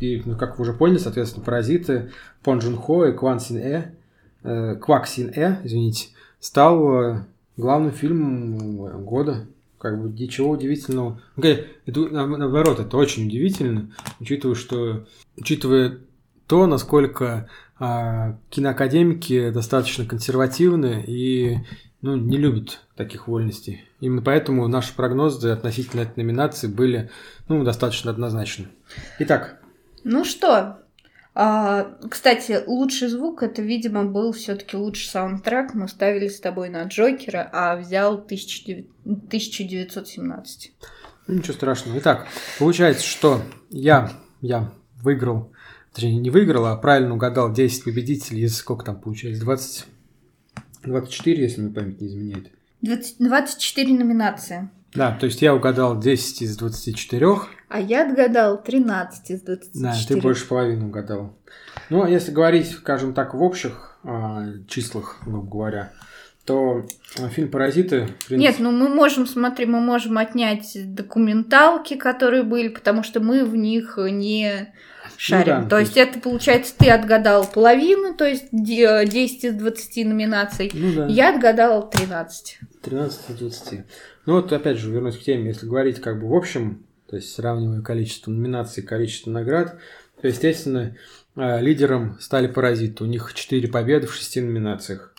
И, 0.00 0.22
ну, 0.24 0.36
как 0.36 0.58
вы 0.58 0.62
уже 0.62 0.72
поняли, 0.72 0.98
соответственно, 0.98 1.44
«Паразиты» 1.44 2.10
Пон 2.42 2.58
Джун 2.58 2.76
Хо 2.76 3.06
и 3.06 3.12
Кван 3.12 3.38
Син 3.38 3.58
Э, 3.58 3.92
э, 4.42 4.74
Квак 4.76 5.06
Син 5.06 5.30
Э, 5.34 5.60
извините, 5.62 6.08
стал 6.40 7.02
э, 7.02 7.24
главным 7.56 7.92
фильмом 7.92 8.86
э, 8.86 8.98
года. 8.98 9.46
Как 9.78 10.00
бы 10.02 10.08
ничего 10.10 10.50
удивительного. 10.50 11.20
Ну, 11.36 11.44
это, 11.44 12.00
на- 12.10 12.26
наоборот, 12.26 12.80
это 12.80 12.96
очень 12.96 13.28
удивительно, 13.28 13.92
учитывая, 14.18 14.56
что 14.56 15.06
учитывая 15.36 16.00
то, 16.48 16.66
насколько 16.66 17.48
а, 17.78 18.36
киноакадемики 18.50 19.50
достаточно 19.50 20.04
консервативны 20.04 21.04
и 21.06 21.58
ну, 22.00 22.16
не 22.16 22.36
любят 22.36 22.80
таких 22.96 23.28
вольностей. 23.28 23.84
Именно 24.00 24.22
поэтому 24.22 24.68
наши 24.68 24.94
прогнозы 24.94 25.50
относительно 25.50 26.02
этой 26.02 26.18
номинации 26.18 26.68
были 26.68 27.10
ну, 27.48 27.64
достаточно 27.64 28.10
однозначны. 28.10 28.68
Итак, 29.18 29.60
Ну 30.04 30.24
что, 30.24 30.78
а, 31.40 31.96
кстати, 32.10 32.64
лучший 32.66 33.06
звук 33.08 33.44
это, 33.44 33.62
видимо, 33.62 34.04
был 34.04 34.32
все-таки 34.32 34.76
лучший 34.76 35.08
саундтрек. 35.08 35.72
Мы 35.72 35.86
ставили 35.86 36.26
с 36.26 36.40
тобой 36.40 36.68
на 36.68 36.82
Джокера, 36.82 37.48
а 37.52 37.76
взял 37.76 38.14
1900 38.14 38.98
1917. 39.04 40.72
ну, 41.28 41.34
ничего 41.34 41.52
страшного. 41.52 41.98
Итак, 41.98 42.26
получается, 42.58 43.06
что 43.06 43.40
я, 43.70 44.12
я 44.40 44.72
выиграл, 45.02 45.52
точнее, 45.94 46.16
не 46.16 46.30
выиграл, 46.30 46.66
а 46.66 46.76
правильно 46.76 47.14
угадал 47.14 47.52
10 47.52 47.84
победителей 47.84 48.42
из 48.42 48.56
сколько 48.56 48.84
там 48.84 49.00
получается? 49.00 49.42
20, 49.44 49.86
24, 50.88 51.42
если 51.42 51.60
мне 51.60 51.72
память 51.72 52.00
не 52.00 52.08
изменяет. 52.08 52.50
20 52.82 53.16
24 53.18 53.94
номинации. 53.94 54.70
Да, 54.94 55.12
то 55.12 55.26
есть 55.26 55.42
я 55.42 55.54
угадал 55.54 55.98
10 56.00 56.42
из 56.42 56.56
24, 56.56 57.26
А 57.68 57.80
я 57.80 58.08
отгадал 58.08 58.62
13 58.62 59.30
из 59.30 59.42
24. 59.42 59.84
Да, 59.84 59.94
ты 60.06 60.20
больше 60.20 60.46
половины 60.46 60.86
угадал. 60.86 61.36
Ну, 61.90 62.02
а 62.02 62.08
если 62.08 62.32
говорить, 62.32 62.70
скажем 62.70 63.12
так, 63.14 63.34
в 63.34 63.42
общих 63.42 63.98
а, 64.04 64.46
числах, 64.66 65.18
грубо 65.24 65.50
говоря, 65.50 65.92
то 66.44 66.86
а, 67.20 67.28
фильм 67.28 67.50
«Паразиты» 67.50 68.06
в 68.06 68.26
принципе, 68.26 68.36
Нет, 68.36 68.56
ну 68.58 68.70
мы 68.70 68.88
можем, 68.88 69.26
смотри, 69.26 69.66
мы 69.66 69.80
можем 69.80 70.16
отнять 70.16 70.72
документалки, 70.94 71.94
которые 71.94 72.42
были, 72.42 72.68
потому 72.68 73.02
что 73.02 73.20
мы 73.20 73.44
в 73.44 73.54
них 73.54 73.98
не 73.98 74.72
шарим. 75.16 75.54
Ну 75.56 75.62
да, 75.62 75.68
то 75.68 75.78
есть 75.78 75.96
это, 75.96 76.20
получается, 76.20 76.74
ты 76.76 76.90
отгадал 76.90 77.46
половину, 77.46 78.14
то 78.14 78.24
есть 78.26 78.46
де- 78.52 79.06
10 79.06 79.44
из 79.44 79.54
20 79.54 80.04
номинаций. 80.04 80.70
ну 80.74 80.92
да, 80.94 81.06
Я 81.06 81.34
отгадала 81.34 81.82
13. 81.82 82.58
13 82.82 83.30
из 83.30 83.36
20. 83.36 83.80
Ну 84.26 84.34
вот, 84.34 84.52
опять 84.52 84.76
же, 84.78 84.90
вернусь 84.90 85.16
к 85.16 85.22
теме, 85.22 85.48
если 85.48 85.66
говорить 85.66 86.00
как 86.00 86.20
бы 86.20 86.28
в 86.28 86.34
общем, 86.34 86.84
то 87.08 87.16
есть 87.16 87.34
сравнивая 87.34 87.80
количество 87.80 88.30
номинаций, 88.30 88.82
количество 88.82 89.30
наград, 89.30 89.78
то, 90.20 90.28
естественно, 90.28 90.96
э, 91.36 91.60
лидером 91.62 92.18
стали 92.20 92.46
«Паразиты». 92.48 93.04
У 93.04 93.06
них 93.06 93.32
4 93.32 93.68
победы 93.68 94.06
в 94.06 94.14
6 94.14 94.40
номинациях. 94.42 95.14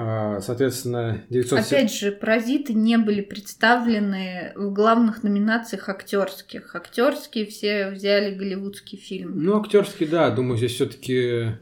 А, 0.00 0.40
соответственно, 0.40 1.24
900... 1.28 1.58
Опять 1.58 1.92
же, 1.92 2.12
«Паразиты» 2.12 2.72
не 2.72 2.98
были 2.98 3.20
представлены 3.20 4.52
в 4.54 4.72
главных 4.72 5.24
номинациях 5.24 5.88
актерских. 5.88 6.76
Актерские 6.76 7.46
все 7.46 7.90
взяли 7.90 8.32
голливудский 8.32 8.96
фильм. 8.96 9.42
Ну, 9.42 9.60
актерский, 9.60 10.06
да. 10.06 10.30
Думаю, 10.30 10.56
здесь 10.56 10.74
все-таки 10.74 11.56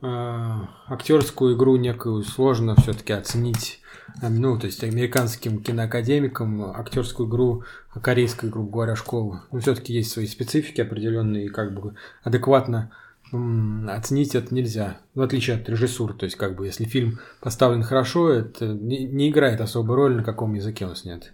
актерскую 0.00 1.56
игру 1.56 1.74
некую 1.76 2.22
сложно 2.22 2.76
все-таки 2.76 3.12
оценить 3.12 3.80
ну, 4.22 4.58
то 4.58 4.66
есть 4.66 4.82
американским 4.82 5.62
киноакадемикам 5.62 6.72
актерскую 6.72 7.28
игру, 7.28 7.64
корейской, 8.02 8.50
грубо 8.50 8.70
говоря, 8.70 8.96
школы. 8.96 9.40
Ну, 9.52 9.60
все-таки 9.60 9.92
есть 9.92 10.10
свои 10.10 10.26
специфики 10.26 10.80
определенные, 10.80 11.46
и 11.46 11.48
как 11.48 11.74
бы 11.74 11.94
адекватно 12.22 12.90
оценить 13.32 14.34
это 14.34 14.54
нельзя, 14.54 14.98
в 15.14 15.22
отличие 15.22 15.56
от 15.56 15.68
режиссуры. 15.68 16.14
То 16.14 16.24
есть, 16.24 16.36
как 16.36 16.56
бы, 16.56 16.66
если 16.66 16.84
фильм 16.84 17.18
поставлен 17.40 17.82
хорошо, 17.82 18.30
это 18.30 18.66
не, 18.66 19.04
не 19.04 19.30
играет 19.30 19.60
особой 19.60 19.96
роли, 19.96 20.14
на 20.14 20.24
каком 20.24 20.54
языке 20.54 20.86
он 20.86 20.96
снят. 20.96 21.32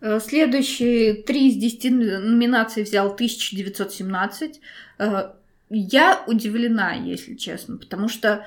Э, 0.00 0.18
следующие 0.20 1.14
три 1.14 1.50
из 1.50 1.56
десяти 1.56 1.90
номинаций 1.90 2.82
взял 2.82 3.06
1917. 3.12 4.60
Э, 4.98 5.30
я 5.68 6.24
удивлена, 6.26 6.94
если 6.94 7.34
честно, 7.34 7.76
потому 7.76 8.08
что 8.08 8.44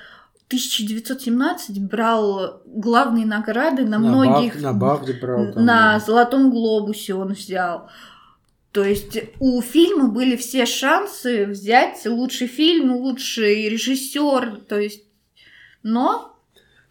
1917 0.48 1.82
брал 1.82 2.62
главные 2.66 3.26
награды 3.26 3.86
на, 3.86 3.98
на 3.98 4.00
многих... 4.00 4.54
Бав, 4.56 4.62
на 4.62 4.74
Бавде 4.74 5.14
брал. 5.14 5.54
Там, 5.54 5.66
на 5.66 5.94
да. 5.94 6.00
Золотом 6.00 6.52
глобусе 6.52 7.14
он 7.14 7.34
взял. 7.34 7.90
То 8.74 8.84
есть 8.84 9.20
у 9.40 9.62
фильма 9.62 10.10
были 10.10 10.36
все 10.36 10.66
шансы 10.66 11.46
взять 11.46 12.04
лучший 12.08 12.48
фильм, 12.48 12.92
лучший 12.92 13.70
режиссер, 13.70 14.62
то 14.68 14.80
есть, 14.80 15.04
но... 15.84 16.36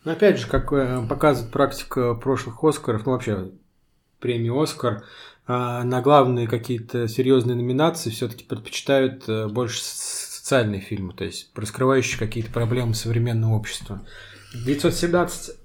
Но 0.04 0.12
опять 0.12 0.38
же, 0.38 0.46
как 0.46 0.72
э, 0.72 1.04
показывает 1.08 1.52
практика 1.52 2.14
прошлых 2.14 2.62
Оскаров, 2.62 3.04
ну 3.04 3.12
вообще 3.12 3.50
премии 4.20 4.62
Оскар, 4.62 5.04
а, 5.48 5.82
на 5.82 6.00
главные 6.02 6.46
какие-то 6.46 7.08
серьезные 7.08 7.56
номинации 7.56 8.10
все-таки 8.10 8.44
предпочитают 8.44 9.28
э, 9.28 9.48
больше 9.48 9.82
социальные 9.82 10.82
фильмы, 10.82 11.14
то 11.14 11.24
есть 11.24 11.50
раскрывающие 11.56 12.16
какие-то 12.16 12.52
проблемы 12.52 12.94
современного 12.94 13.56
общества. 13.56 14.06
917 14.54 15.56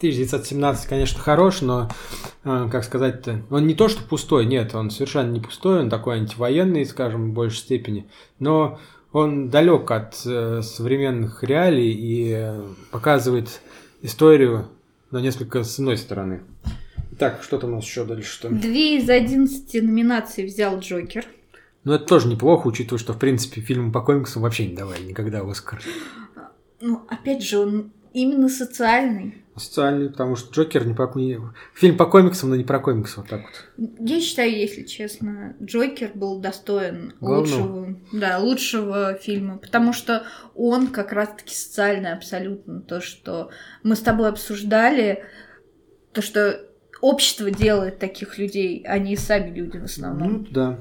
1917, 0.00 0.88
конечно, 0.88 1.20
хорош, 1.20 1.60
но, 1.60 1.90
э, 2.44 2.68
как 2.70 2.84
сказать-то, 2.84 3.42
он 3.50 3.66
не 3.66 3.74
то, 3.74 3.88
что 3.88 4.02
пустой, 4.02 4.46
нет, 4.46 4.74
он 4.74 4.90
совершенно 4.90 5.30
не 5.30 5.40
пустой, 5.40 5.80
он 5.80 5.90
такой 5.90 6.16
антивоенный, 6.16 6.84
скажем, 6.86 7.30
в 7.30 7.34
большей 7.34 7.58
степени, 7.58 8.08
но 8.38 8.80
он 9.12 9.50
далек 9.50 9.90
от 9.90 10.20
э, 10.24 10.62
современных 10.62 11.42
реалий 11.44 11.92
и 11.92 12.32
э, 12.34 12.62
показывает 12.90 13.60
историю, 14.02 14.68
но 15.10 15.20
несколько 15.20 15.64
с 15.64 15.78
иной 15.78 15.96
стороны. 15.96 16.42
Так, 17.18 17.42
что 17.42 17.58
там 17.58 17.72
у 17.72 17.76
нас 17.76 17.84
еще 17.84 18.04
дальше? 18.04 18.48
Две 18.48 18.98
из 18.98 19.08
одиннадцати 19.10 19.78
номинаций 19.78 20.46
взял 20.46 20.78
Джокер– 20.78 21.26
ну, 21.84 21.94
это 21.94 22.04
тоже 22.04 22.28
неплохо, 22.28 22.66
учитывая, 22.66 22.98
что, 22.98 23.14
в 23.14 23.18
принципе, 23.18 23.60
фильмы 23.62 23.90
по 23.90 24.02
комиксам 24.02 24.42
вообще 24.42 24.66
не 24.66 24.76
давали 24.76 25.02
никогда 25.02 25.40
Оскар. 25.40 25.80
Ну, 26.80 27.02
опять 27.08 27.42
же, 27.42 27.58
он 27.58 27.92
именно 28.12 28.48
социальный. 28.48 29.36
Социальный, 29.60 30.10
потому 30.10 30.36
что 30.36 30.52
Джокер 30.52 30.86
не 30.86 30.94
по... 30.94 31.10
Фильм 31.74 31.96
по 31.96 32.06
комиксам, 32.06 32.50
но 32.50 32.56
не 32.56 32.64
про 32.64 32.80
комиксы, 32.80 33.20
вот 33.20 33.28
так 33.28 33.42
вот. 33.42 33.88
Я 34.00 34.20
считаю, 34.20 34.50
если 34.50 34.82
честно, 34.82 35.54
Джокер 35.62 36.12
был 36.14 36.40
достоин 36.40 37.12
Главного. 37.20 37.40
лучшего, 37.40 37.96
да, 38.12 38.38
лучшего 38.38 39.14
фильма, 39.14 39.58
потому 39.58 39.92
что 39.92 40.24
он 40.54 40.88
как 40.88 41.12
раз-таки 41.12 41.54
социальный 41.54 42.12
абсолютно. 42.12 42.80
То, 42.80 43.00
что 43.00 43.50
мы 43.82 43.96
с 43.96 44.00
тобой 44.00 44.28
обсуждали, 44.28 45.24
то, 46.12 46.22
что 46.22 46.66
общество 47.00 47.50
делает 47.50 47.98
таких 47.98 48.38
людей, 48.38 48.84
а 48.86 48.98
не 48.98 49.16
сами 49.16 49.54
люди 49.54 49.78
в 49.78 49.84
основном. 49.84 50.32
Ну, 50.32 50.46
да. 50.50 50.80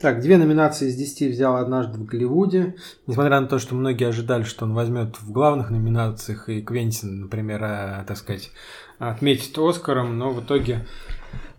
Так, 0.00 0.22
две 0.22 0.38
номинации 0.38 0.88
из 0.88 0.96
десяти 0.96 1.28
взял 1.28 1.56
однажды 1.56 1.98
в 1.98 2.06
Голливуде. 2.06 2.74
Несмотря 3.06 3.38
на 3.38 3.46
то, 3.46 3.58
что 3.58 3.74
многие 3.74 4.08
ожидали, 4.08 4.44
что 4.44 4.64
он 4.64 4.72
возьмет 4.72 5.20
в 5.20 5.30
главных 5.30 5.68
номинациях, 5.68 6.48
и 6.48 6.62
Квентин, 6.62 7.20
например, 7.20 7.60
а, 7.62 8.04
так 8.08 8.16
сказать, 8.16 8.50
отметит 8.98 9.58
Оскаром, 9.58 10.16
но 10.16 10.30
в 10.30 10.42
итоге 10.42 10.86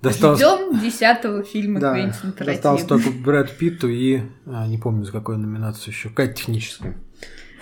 достался... 0.02 0.44
Ждем 0.44 0.80
десятого 0.80 1.44
фильма 1.44 1.80
да, 1.80 1.94
Квентина 1.94 2.32
Тарантино. 2.32 2.46
Достался 2.46 2.88
только 2.88 3.10
Брэд 3.12 3.56
Питту 3.58 3.90
и, 3.90 4.22
а, 4.48 4.66
не 4.66 4.80
помню, 4.80 5.04
за 5.04 5.12
какую 5.12 5.38
номинацию 5.38 5.94
еще, 5.94 6.10
какая-то 6.10 6.34
техническая. 6.34 6.98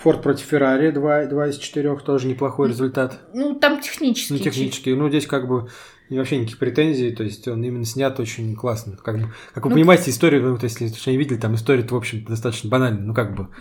Форд 0.00 0.22
против 0.22 0.46
Феррари, 0.46 0.92
два, 0.92 1.26
два 1.26 1.48
из 1.48 1.58
четырех, 1.58 2.00
тоже 2.00 2.26
неплохой 2.26 2.70
результат. 2.70 3.20
Ну, 3.34 3.54
там 3.54 3.82
технический. 3.82 4.32
Ну, 4.32 4.38
технический. 4.38 4.94
Ну, 4.94 5.10
здесь 5.10 5.26
как 5.26 5.46
бы 5.46 5.68
и 6.10 6.18
вообще 6.18 6.38
никаких 6.38 6.58
претензий, 6.58 7.12
то 7.12 7.22
есть 7.22 7.46
он 7.46 7.62
именно 7.62 7.84
снят 7.84 8.18
очень 8.18 8.56
классно. 8.56 8.96
Как, 8.96 9.16
как 9.54 9.64
вы 9.64 9.70
ну, 9.70 9.76
понимаете, 9.76 10.10
историю, 10.10 10.42
ну, 10.42 10.58
если 10.60 10.88
что 10.88 11.10
не 11.12 11.16
видели, 11.16 11.38
там 11.38 11.54
история 11.54 11.86
в 11.86 11.94
общем 11.94 12.24
достаточно 12.24 12.68
банальная, 12.68 13.02
ну 13.02 13.14
как 13.14 13.36
бы. 13.36 13.48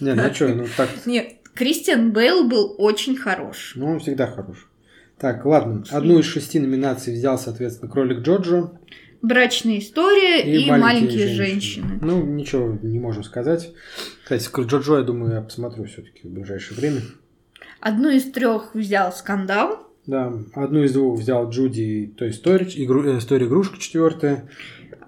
Не, 0.00 0.14
ну 0.14 0.34
что, 0.34 0.48
ну 0.48 0.66
так. 0.76 0.90
Нет, 1.06 1.36
Кристиан 1.54 2.12
Бейл 2.12 2.46
был 2.48 2.74
очень 2.76 3.16
хорош. 3.16 3.72
Ну, 3.76 3.92
он 3.92 4.00
всегда 4.00 4.26
хорош. 4.26 4.68
Так, 5.16 5.46
ладно. 5.46 5.84
Одну 5.90 6.18
из 6.18 6.26
шести 6.26 6.58
номинаций 6.58 7.14
взял, 7.14 7.38
соответственно, 7.38 7.90
кролик 7.90 8.18
Джоджо. 8.18 8.72
Брачная 9.22 9.78
история 9.78 10.42
и, 10.42 10.64
и 10.64 10.68
маленькие, 10.68 10.78
маленькие 10.78 11.28
женщины. 11.28 11.88
женщины. 11.88 11.98
Ну, 12.02 12.26
ничего 12.26 12.76
не 12.82 12.98
можем 12.98 13.22
сказать. 13.22 13.72
Кстати, 14.24 14.50
Джоджо, 14.66 14.98
я 14.98 15.04
думаю, 15.04 15.34
я 15.34 15.40
посмотрю 15.40 15.84
все-таки 15.84 16.26
в 16.26 16.32
ближайшее 16.32 16.76
время. 16.76 17.00
Одну 17.80 18.10
из 18.10 18.30
трех 18.32 18.74
взял 18.74 19.12
скандал. 19.12 19.91
Да, 20.06 20.32
одну 20.54 20.82
из 20.82 20.92
двух 20.92 21.20
взял 21.20 21.48
Джуди 21.48 22.12
Той 22.18 22.30
Story, 22.30 22.72
игру, 22.74 23.04
э, 23.04 23.18
история 23.18 23.46
игрушка 23.46 23.78
четвертая. 23.78 24.48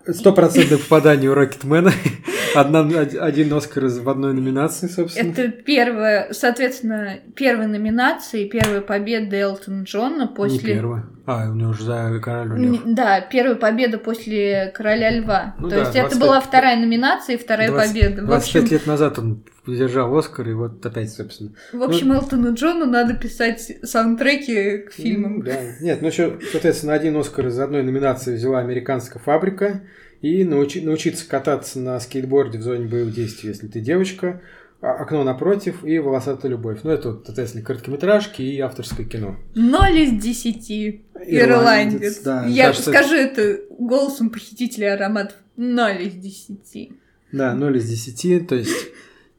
Стопроцентное 0.07 0.79
попадание 0.79 1.31
у 1.31 1.35
Рокетмена. 1.35 1.93
Одна, 2.55 2.81
один 2.81 3.53
Оскар 3.53 3.85
в 3.87 4.09
одной 4.09 4.35
номинации, 4.35 4.87
собственно. 4.87 5.31
Это 5.31 5.49
первая, 5.49 6.33
соответственно, 6.33 7.19
первая 7.35 7.69
номинация 7.69 8.43
и 8.43 8.49
первая 8.49 8.81
победа 8.81 9.37
Элтона 9.37 9.83
Джона 9.85 10.27
после... 10.27 10.75
Не 10.75 10.81
первая. 10.81 11.07
А, 11.27 11.51
у 11.51 11.55
него 11.55 11.71
уже 11.71 11.85
за 11.85 12.21
Короля 12.23 12.55
Льва. 12.55 12.79
Да, 12.85 13.21
первая 13.23 13.57
победа 13.57 13.97
после 13.99 14.73
Короля 14.75 15.11
Льва. 15.11 15.55
Ну, 15.59 15.71
То 15.71 15.77
да, 15.77 15.81
есть 15.81 15.93
25... 15.93 16.13
это 16.13 16.21
была 16.21 16.41
вторая 16.41 16.79
номинация 16.79 17.37
и 17.37 17.39
вторая 17.39 17.71
20... 17.71 17.89
победа. 17.89 18.23
25 18.23 18.63
общем... 18.63 18.73
лет 18.73 18.87
назад 18.87 19.19
он 19.19 19.43
держал 19.67 20.15
Оскар, 20.17 20.49
и 20.49 20.53
вот 20.53 20.85
опять, 20.85 21.11
собственно. 21.11 21.53
В 21.73 21.83
общем, 21.83 22.09
ну... 22.09 22.15
Элтону 22.17 22.55
Джону 22.55 22.85
надо 22.85 23.15
писать 23.15 23.73
саундтреки 23.83 24.79
к 24.79 24.93
фильмам. 24.93 25.39
Ну, 25.39 25.43
да. 25.45 25.57
Нет, 25.81 26.03
ну 26.03 26.09
еще, 26.09 26.39
соответственно, 26.53 26.93
один 26.93 27.17
Оскар 27.17 27.47
из 27.47 27.59
одной 27.59 27.83
номинации 27.83 28.35
взяла 28.35 28.59
«Американская 28.59 29.23
фабрика», 29.23 29.81
и 30.25 30.43
научи, 30.43 30.81
научиться 30.81 31.29
кататься 31.29 31.79
на 31.79 32.01
скейтборде 32.01 32.57
в 32.57 32.63
зоне 32.63 32.87
боевых 32.87 33.15
действий, 33.15 33.51
если 33.51 33.67
ты 33.67 33.81
девочка, 33.81 34.41
а, 34.81 34.93
окно 34.93 35.23
напротив 35.23 35.85
и 35.85 35.99
волосатая 35.99 36.51
любовь. 36.51 36.79
Ну, 36.83 36.93
это, 36.93 37.11
вот, 37.11 37.25
соответственно, 37.27 37.63
короткометражки 37.63 38.41
и 38.41 38.59
авторское 38.59 39.05
кино. 39.05 39.37
Ноль 39.55 39.99
из 39.99 40.23
десяти. 40.23 41.05
Ирландец. 41.27 42.23
Да, 42.23 42.47
Я 42.47 42.69
кажется, 42.69 42.91
скажу 42.91 43.15
это 43.15 43.61
голосом 43.79 44.31
похитителя 44.31 44.95
ароматов. 44.95 45.37
Ноль 45.59 46.05
из 46.05 46.15
десяти. 46.15 46.93
Да, 47.31 47.55
ноль 47.55 47.77
из 47.77 47.85
десяти. 47.87 48.41
То 48.41 48.55
есть 48.55 48.75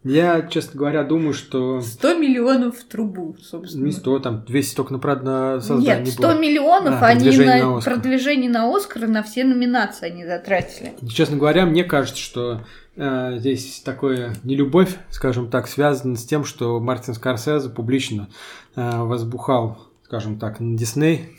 я, 0.06 0.44
честно 0.44 0.78
говоря, 0.78 1.04
думаю, 1.04 1.34
что... 1.34 1.82
100 1.82 2.13
миллионов 2.20 2.78
в 2.78 2.84
трубу, 2.86 3.36
собственно. 3.41 3.86
Не 3.86 3.91
100, 3.91 4.20
там 4.20 4.46
200 4.46 4.76
только 4.76 4.94
на, 4.94 5.00
на 5.00 5.60
создание 5.62 6.06
Нет, 6.06 6.13
100 6.13 6.22
было. 6.22 6.39
миллионов 6.39 7.02
а, 7.02 7.08
они 7.08 7.36
на, 7.38 7.76
на 7.76 7.82
продвижение 7.82 8.52
на 8.52 8.72
Оскар, 8.72 9.08
на 9.08 9.24
все 9.24 9.44
номинации 9.44 10.12
они 10.12 10.24
затратили. 10.24 10.94
Честно 11.10 11.38
говоря, 11.38 11.65
мне 11.65 11.84
кажется, 11.84 12.22
что 12.22 12.62
э, 12.96 13.38
здесь 13.39 13.82
такое 13.84 14.36
нелюбовь, 14.44 14.96
скажем 15.10 15.50
так, 15.50 15.68
связано 15.68 16.15
с 16.18 16.24
тем, 16.24 16.46
что 16.46 16.80
Мартин 16.80 17.15
Скорсезе 17.15 17.70
публично 17.70 18.30
э, 18.76 18.98
возбухал, 19.00 19.88
скажем 20.04 20.38
так, 20.38 20.60
на 20.60 20.78
Дисней. 20.78 21.32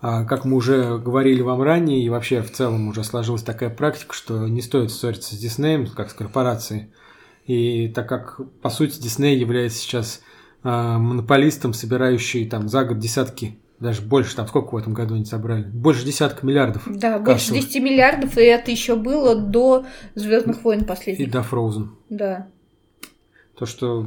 А, 0.00 0.24
как 0.24 0.46
мы 0.46 0.56
уже 0.56 0.96
говорили 0.96 1.42
вам 1.42 1.60
ранее, 1.60 2.02
и 2.02 2.08
вообще 2.08 2.40
в 2.40 2.50
целом 2.50 2.88
уже 2.88 3.04
сложилась 3.04 3.42
такая 3.42 3.68
практика, 3.68 4.14
что 4.14 4.48
не 4.48 4.62
стоит 4.62 4.90
ссориться 4.90 5.34
с 5.34 5.38
Диснеем, 5.38 5.86
как 5.86 6.08
с 6.08 6.14
корпорацией, 6.14 6.88
и 7.50 7.88
так 7.88 8.08
как, 8.08 8.40
по 8.62 8.70
сути, 8.70 9.00
Дисней 9.00 9.38
является 9.38 9.78
сейчас 9.78 10.22
э, 10.62 10.68
монополистом, 10.68 11.72
собирающий 11.72 12.48
там 12.48 12.68
за 12.68 12.84
год 12.84 12.98
десятки 12.98 13.58
даже 13.80 14.02
больше, 14.02 14.36
там 14.36 14.46
сколько 14.46 14.74
в 14.74 14.76
этом 14.76 14.92
году 14.92 15.14
они 15.14 15.24
собрали? 15.24 15.62
Больше 15.62 16.04
десятка 16.04 16.46
миллиардов. 16.46 16.82
Да, 16.86 17.18
кассовых. 17.18 17.24
больше 17.24 17.54
10 17.54 17.82
миллиардов, 17.82 18.36
и 18.36 18.42
это 18.42 18.70
еще 18.70 18.94
было 18.94 19.34
до 19.34 19.86
Звездных 20.14 20.62
войн 20.64 20.84
последних. 20.84 21.26
И 21.26 21.30
до 21.30 21.38
Frozen. 21.38 21.88
Да. 22.10 22.46
То, 23.56 23.64
что 23.64 24.06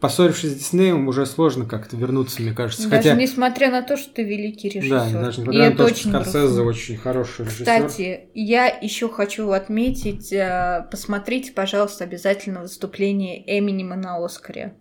поссорившись 0.00 0.52
с 0.52 0.54
Диснеем, 0.56 1.06
уже 1.08 1.26
сложно 1.26 1.66
как-то 1.66 1.96
вернуться, 1.96 2.42
мне 2.42 2.52
кажется. 2.52 2.88
Даже 2.88 3.10
Хотя... 3.10 3.14
несмотря 3.14 3.70
на 3.70 3.82
то, 3.82 3.96
что 3.96 4.12
ты 4.14 4.24
великий 4.24 4.68
режиссер. 4.70 5.12
Да, 5.12 5.20
даже 5.20 5.40
несмотря 5.40 5.66
И 5.66 5.70
на 5.70 5.76
то, 5.76 5.94
что 5.94 6.08
Скорсезе 6.08 6.60
очень 6.62 6.96
хороший 6.96 7.44
режиссер. 7.44 7.64
Кстати, 7.64 8.20
я 8.34 8.66
еще 8.66 9.08
хочу 9.08 9.50
отметить, 9.50 10.32
э, 10.32 10.86
посмотрите, 10.90 11.52
пожалуйста, 11.52 12.04
обязательно 12.04 12.62
выступление 12.62 13.42
Эминема 13.46 13.96
на 13.96 14.24
Оскаре 14.24 14.74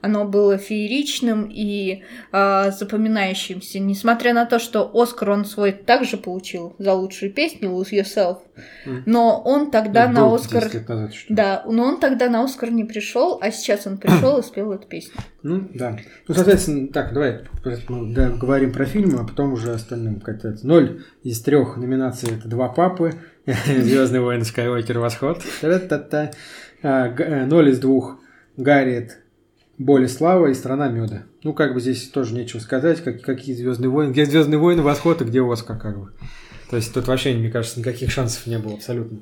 оно 0.00 0.24
было 0.24 0.58
фееричным 0.58 1.50
и 1.50 2.02
э, 2.32 2.70
запоминающимся, 2.70 3.78
несмотря 3.78 4.34
на 4.34 4.46
то, 4.46 4.58
что 4.58 4.90
Оскар 4.94 5.30
он 5.30 5.44
свой 5.44 5.72
также 5.72 6.16
получил 6.16 6.74
за 6.78 6.92
лучшую 6.94 7.32
песню 7.32 7.70
Lose 7.70 7.90
Yourself, 7.92 8.38
mm. 8.86 9.02
но 9.06 9.40
он 9.44 9.70
тогда 9.70 10.08
ну, 10.08 10.14
на 10.14 10.34
Оскар, 10.34 10.64
назад, 10.88 11.12
да, 11.28 11.64
но 11.66 11.84
он 11.84 12.00
тогда 12.00 12.28
на 12.28 12.44
Оскар 12.44 12.70
не 12.70 12.84
пришел, 12.84 13.38
а 13.40 13.50
сейчас 13.50 13.86
он 13.86 13.98
пришел 13.98 14.38
и 14.38 14.42
спел 14.42 14.72
эту 14.72 14.86
песню. 14.86 15.14
Ну 15.42 15.68
да, 15.74 15.98
ну 16.28 16.34
соответственно, 16.34 16.88
так 16.88 17.12
давай 17.12 17.40
да, 18.12 18.30
говорим 18.30 18.72
про 18.72 18.84
фильм, 18.84 19.18
а 19.18 19.26
потом 19.26 19.52
уже 19.52 19.72
остальным 19.72 20.20
как-то 20.20 20.56
ноль 20.62 21.02
из 21.22 21.40
трех 21.40 21.76
номинаций 21.76 22.30
это 22.36 22.48
два 22.48 22.68
папы, 22.68 23.12
Звездный 23.66 24.20
воин 24.20 24.44
Скайуокер. 24.44 24.98
Восход, 24.98 25.40
а, 26.82 27.08
э, 27.08 27.46
ноль 27.46 27.70
из 27.70 27.78
двух 27.78 28.18
Гарриет 28.56 29.18
Боль 29.78 30.04
и 30.04 30.08
слава 30.08 30.46
и 30.46 30.54
страна 30.54 30.88
меда. 30.88 31.24
Ну, 31.42 31.52
как 31.52 31.74
бы 31.74 31.80
здесь 31.80 32.08
тоже 32.08 32.34
нечего 32.34 32.60
сказать, 32.60 33.02
как, 33.02 33.20
какие 33.20 33.54
Звездные 33.54 33.90
войны. 33.90 34.12
Где 34.12 34.24
Звездные 34.24 34.58
войны, 34.58 34.82
восход, 34.82 35.20
и 35.20 35.24
где 35.24 35.42
Оскар, 35.42 35.78
как 35.78 35.98
бы. 35.98 36.12
То 36.70 36.76
есть 36.76 36.92
тут 36.92 37.06
вообще, 37.06 37.34
мне 37.34 37.50
кажется, 37.50 37.78
никаких 37.78 38.10
шансов 38.10 38.46
не 38.46 38.58
было 38.58 38.74
абсолютно. 38.74 39.18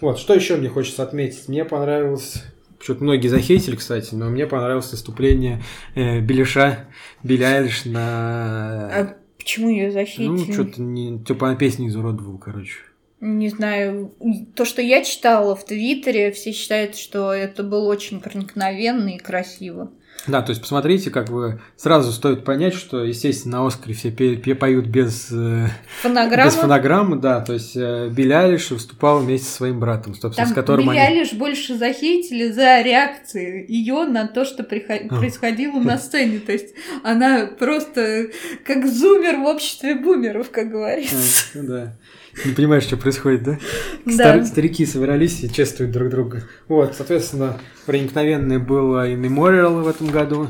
Вот, 0.00 0.18
что 0.18 0.34
еще 0.34 0.56
мне 0.56 0.68
хочется 0.68 1.02
отметить? 1.02 1.48
Мне 1.48 1.64
понравилось 1.64 2.42
Почему-то 2.78 3.04
многие 3.04 3.28
захейтили, 3.28 3.76
кстати, 3.76 4.12
но 4.12 4.28
мне 4.28 4.44
понравилось 4.44 4.90
выступление 4.90 5.62
э, 5.94 6.18
Белиша, 6.18 6.88
Билли 7.22 7.44
Айлиш 7.44 7.84
на... 7.84 8.88
А 8.88 9.16
почему 9.38 9.68
ее 9.68 9.92
захейтили? 9.92 10.26
Ну, 10.26 10.52
что-то 10.52 10.82
не... 10.82 11.22
Типа 11.22 11.46
она 11.46 11.56
песни 11.56 11.86
изуродовал, 11.86 12.38
короче 12.38 12.74
не 13.22 13.48
знаю, 13.50 14.12
то, 14.56 14.64
что 14.64 14.82
я 14.82 15.04
читала 15.04 15.54
в 15.54 15.64
Твиттере, 15.64 16.32
все 16.32 16.50
считают, 16.52 16.96
что 16.96 17.32
это 17.32 17.62
было 17.62 17.88
очень 17.88 18.20
проникновенно 18.20 19.10
и 19.10 19.18
красиво. 19.18 19.92
Да, 20.26 20.42
то 20.42 20.50
есть 20.50 20.60
посмотрите, 20.60 21.10
как 21.10 21.30
бы 21.30 21.60
сразу 21.76 22.12
стоит 22.12 22.44
понять, 22.44 22.74
что, 22.74 23.04
естественно, 23.04 23.58
на 23.58 23.66
Оскаре 23.66 23.94
все 23.94 24.10
пе- 24.10 24.36
пе- 24.36 24.54
поют 24.54 24.86
без 24.86 25.28
э, 25.32 25.66
фонограммы. 26.00 26.50
без 26.50 26.56
фонограммы, 26.56 27.16
да, 27.16 27.40
то 27.40 27.52
есть 27.52 27.76
э, 27.76 28.08
Билли 28.08 28.32
Алиш 28.32 28.70
выступал 28.70 29.20
вместе 29.20 29.46
со 29.48 29.56
своим 29.56 29.80
братом, 29.80 30.14
собственно, 30.14 30.46
Там 30.46 30.52
с 30.52 30.54
которым 30.54 30.86
Билли 30.86 30.98
они... 30.98 31.18
Алиш 31.18 31.32
больше 31.32 31.76
захейтили 31.76 32.52
за 32.52 32.82
реакции 32.82 33.64
ее 33.68 34.04
на 34.04 34.28
то, 34.28 34.44
что 34.44 34.62
приход... 34.62 35.00
а. 35.10 35.16
происходило 35.16 35.80
на 35.80 35.98
сцене, 35.98 36.38
то 36.38 36.52
есть 36.52 36.74
она 37.02 37.46
просто 37.46 38.28
как 38.64 38.86
зумер 38.86 39.38
в 39.38 39.46
обществе 39.46 39.96
бумеров, 39.96 40.50
как 40.50 40.70
говорится. 40.70 41.16
А, 41.54 41.62
да. 41.62 41.96
Не 42.44 42.52
понимаешь, 42.52 42.84
что 42.84 42.96
происходит, 42.96 43.42
да? 43.42 43.58
да. 44.06 44.44
старики 44.44 44.86
собрались 44.86 45.42
и 45.42 45.52
чествуют 45.52 45.92
друг 45.92 46.08
друга. 46.08 46.42
Вот, 46.68 46.94
соответственно, 46.94 47.58
проникновенный 47.86 48.58
был 48.58 49.00
и 49.02 49.14
Memorial 49.14 49.82
в 49.82 49.88
этом 49.88 50.08
году, 50.08 50.48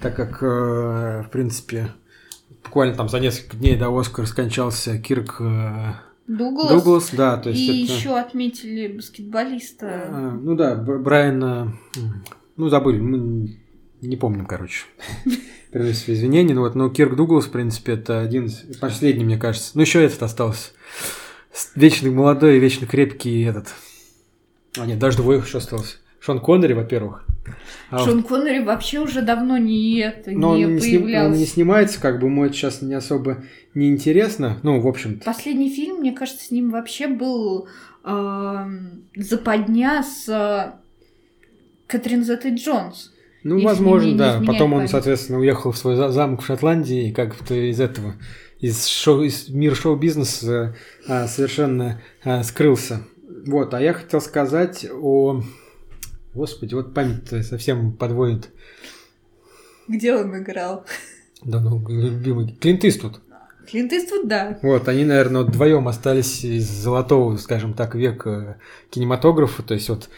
так 0.00 0.16
как, 0.16 0.42
э, 0.42 1.22
в 1.26 1.28
принципе, 1.30 1.88
буквально 2.64 2.94
там 2.94 3.08
за 3.08 3.20
несколько 3.20 3.56
дней 3.56 3.76
до 3.76 3.96
Оскара 3.96 4.26
скончался 4.26 4.98
Кирк 4.98 5.36
э, 5.40 5.92
Дуглас. 6.26 6.68
Дуглас, 6.70 7.10
да, 7.12 7.36
то 7.36 7.50
есть 7.50 7.60
И 7.60 7.84
это... 7.84 7.92
еще 7.92 8.18
отметили 8.18 8.88
баскетболиста. 8.88 9.86
А, 10.08 10.30
ну 10.40 10.54
да, 10.54 10.74
Брайана, 10.76 11.74
ну 12.56 12.68
забыли, 12.68 13.00
мы 13.00 13.58
не 14.08 14.16
помним, 14.16 14.46
короче. 14.46 14.84
Приносим 15.70 16.14
извинения. 16.14 16.54
Ну 16.54 16.62
вот, 16.62 16.74
но 16.74 16.90
Кирк 16.90 17.16
Дуглас, 17.16 17.46
в 17.46 17.50
принципе, 17.50 17.92
это 17.92 18.20
один 18.20 18.46
из 18.46 18.62
последний, 18.78 19.24
мне 19.24 19.38
кажется. 19.38 19.72
Ну 19.74 19.82
еще 19.82 20.02
этот 20.02 20.22
остался. 20.22 20.70
Вечный 21.74 22.10
молодой, 22.10 22.58
вечно 22.58 22.86
крепкий 22.86 23.42
этот. 23.44 23.68
А 24.76 24.86
нет, 24.86 24.98
даже 24.98 25.18
двое 25.18 25.40
еще 25.40 25.58
остался. 25.58 25.96
Шон 26.20 26.40
Коннери, 26.40 26.72
во-первых. 26.72 27.24
А 27.90 27.98
Шон 27.98 28.22
Коннери 28.22 28.62
вообще 28.62 29.00
уже 29.00 29.22
давно 29.22 29.58
не 29.58 29.98
это, 29.98 30.30
Но 30.30 30.56
не 30.56 30.66
он 30.66 30.78
появлялся. 30.78 31.08
Сним, 31.08 31.32
он 31.32 31.32
не 31.32 31.46
снимается, 31.46 32.00
как 32.00 32.20
бы 32.20 32.28
ему 32.28 32.44
это 32.44 32.54
сейчас 32.54 32.80
не 32.82 32.94
особо 32.94 33.42
не 33.74 33.88
интересно. 33.88 34.58
Ну, 34.62 34.80
в 34.80 34.86
общем-то. 34.86 35.24
Последний 35.24 35.70
фильм, 35.70 35.96
мне 35.96 36.12
кажется, 36.12 36.44
с 36.44 36.50
ним 36.50 36.70
вообще 36.70 37.08
был 37.08 37.68
э, 38.04 38.66
западня 39.16 40.02
с 40.02 40.28
э, 40.28 40.72
Катрин 41.86 42.24
Зеттой 42.24 42.54
Джонс. 42.54 43.11
Ну, 43.44 43.56
Если 43.56 43.66
возможно, 43.66 44.08
не, 44.08 44.16
да. 44.16 44.42
Потом 44.46 44.74
он, 44.74 44.88
соответственно, 44.88 45.38
уехал 45.38 45.72
в 45.72 45.78
свой 45.78 45.96
замок 45.96 46.42
в 46.42 46.46
Шотландии, 46.46 47.08
и 47.08 47.12
как-то 47.12 47.54
из 47.54 47.80
этого 47.80 48.14
из, 48.62 48.86
шоу, 48.86 49.22
из 49.22 49.48
мира 49.48 49.74
шоу-бизнеса 49.74 50.76
а, 51.06 51.26
совершенно 51.26 52.00
а, 52.24 52.42
скрылся. 52.44 53.02
Вот, 53.44 53.74
а 53.74 53.82
я 53.82 53.92
хотел 53.92 54.20
сказать 54.22 54.86
о... 54.90 55.42
Господи, 56.32 56.74
вот 56.74 56.94
память 56.94 57.44
совсем 57.44 57.92
подводит. 57.92 58.48
Где 59.86 60.14
он 60.16 60.38
играл? 60.38 60.86
Да, 61.44 61.58
ну, 61.58 61.84
любимый. 61.88 62.56
Клинт 62.60 62.84
Иствуд. 62.84 63.20
Клинт 63.68 63.92
Иствуд, 63.92 64.28
да. 64.28 64.60
Вот, 64.62 64.86
они, 64.86 65.04
наверное, 65.04 65.42
вдвоем 65.42 65.88
остались 65.88 66.44
из 66.44 66.70
золотого, 66.70 67.36
скажем 67.36 67.74
так, 67.74 67.96
века 67.96 68.58
кинематографа. 68.90 69.64
То 69.64 69.74
есть 69.74 69.88
вот 69.88 70.08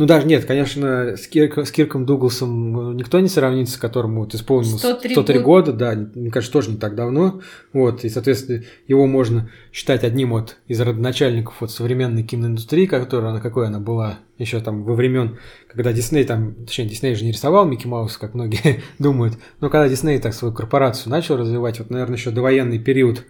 ну 0.00 0.06
даже 0.06 0.26
нет, 0.26 0.46
конечно, 0.46 1.14
с, 1.14 1.26
Кирк, 1.28 1.58
с 1.58 1.70
Кирком 1.70 2.06
Дугласом 2.06 2.96
никто 2.96 3.20
не 3.20 3.28
сравнится, 3.28 3.78
которому 3.78 4.20
вот 4.20 4.34
исполнилось 4.34 4.80
103, 4.80 5.12
103 5.12 5.38
года, 5.40 5.72
да, 5.74 5.92
мне 6.14 6.30
кажется, 6.30 6.54
тоже 6.54 6.70
не 6.70 6.78
так 6.78 6.94
давно. 6.94 7.42
Вот, 7.74 8.02
и, 8.02 8.08
соответственно, 8.08 8.62
его 8.88 9.06
можно 9.06 9.50
считать 9.74 10.02
одним 10.02 10.30
вот 10.30 10.56
из 10.68 10.80
родоначальников 10.80 11.56
вот 11.60 11.70
современной 11.70 12.22
киноиндустрии, 12.22 12.86
которая, 12.86 13.32
она 13.32 13.40
какой 13.40 13.66
она 13.66 13.78
была 13.78 14.20
еще 14.38 14.60
там 14.60 14.84
во 14.84 14.94
времен, 14.94 15.36
когда 15.68 15.92
Дисней 15.92 16.24
там, 16.24 16.54
точнее, 16.54 16.86
Дисней 16.86 17.14
же 17.14 17.26
не 17.26 17.32
рисовал 17.32 17.66
Микки 17.66 17.86
Маус, 17.86 18.16
как 18.16 18.32
многие 18.32 18.82
думают, 18.98 19.34
но 19.60 19.68
когда 19.68 19.86
Дисней 19.86 20.18
так 20.18 20.32
свою 20.32 20.54
корпорацию 20.54 21.10
начал 21.10 21.36
развивать, 21.36 21.78
вот, 21.78 21.90
наверное, 21.90 22.16
еще 22.16 22.30
довоенный 22.30 22.78
период 22.78 23.26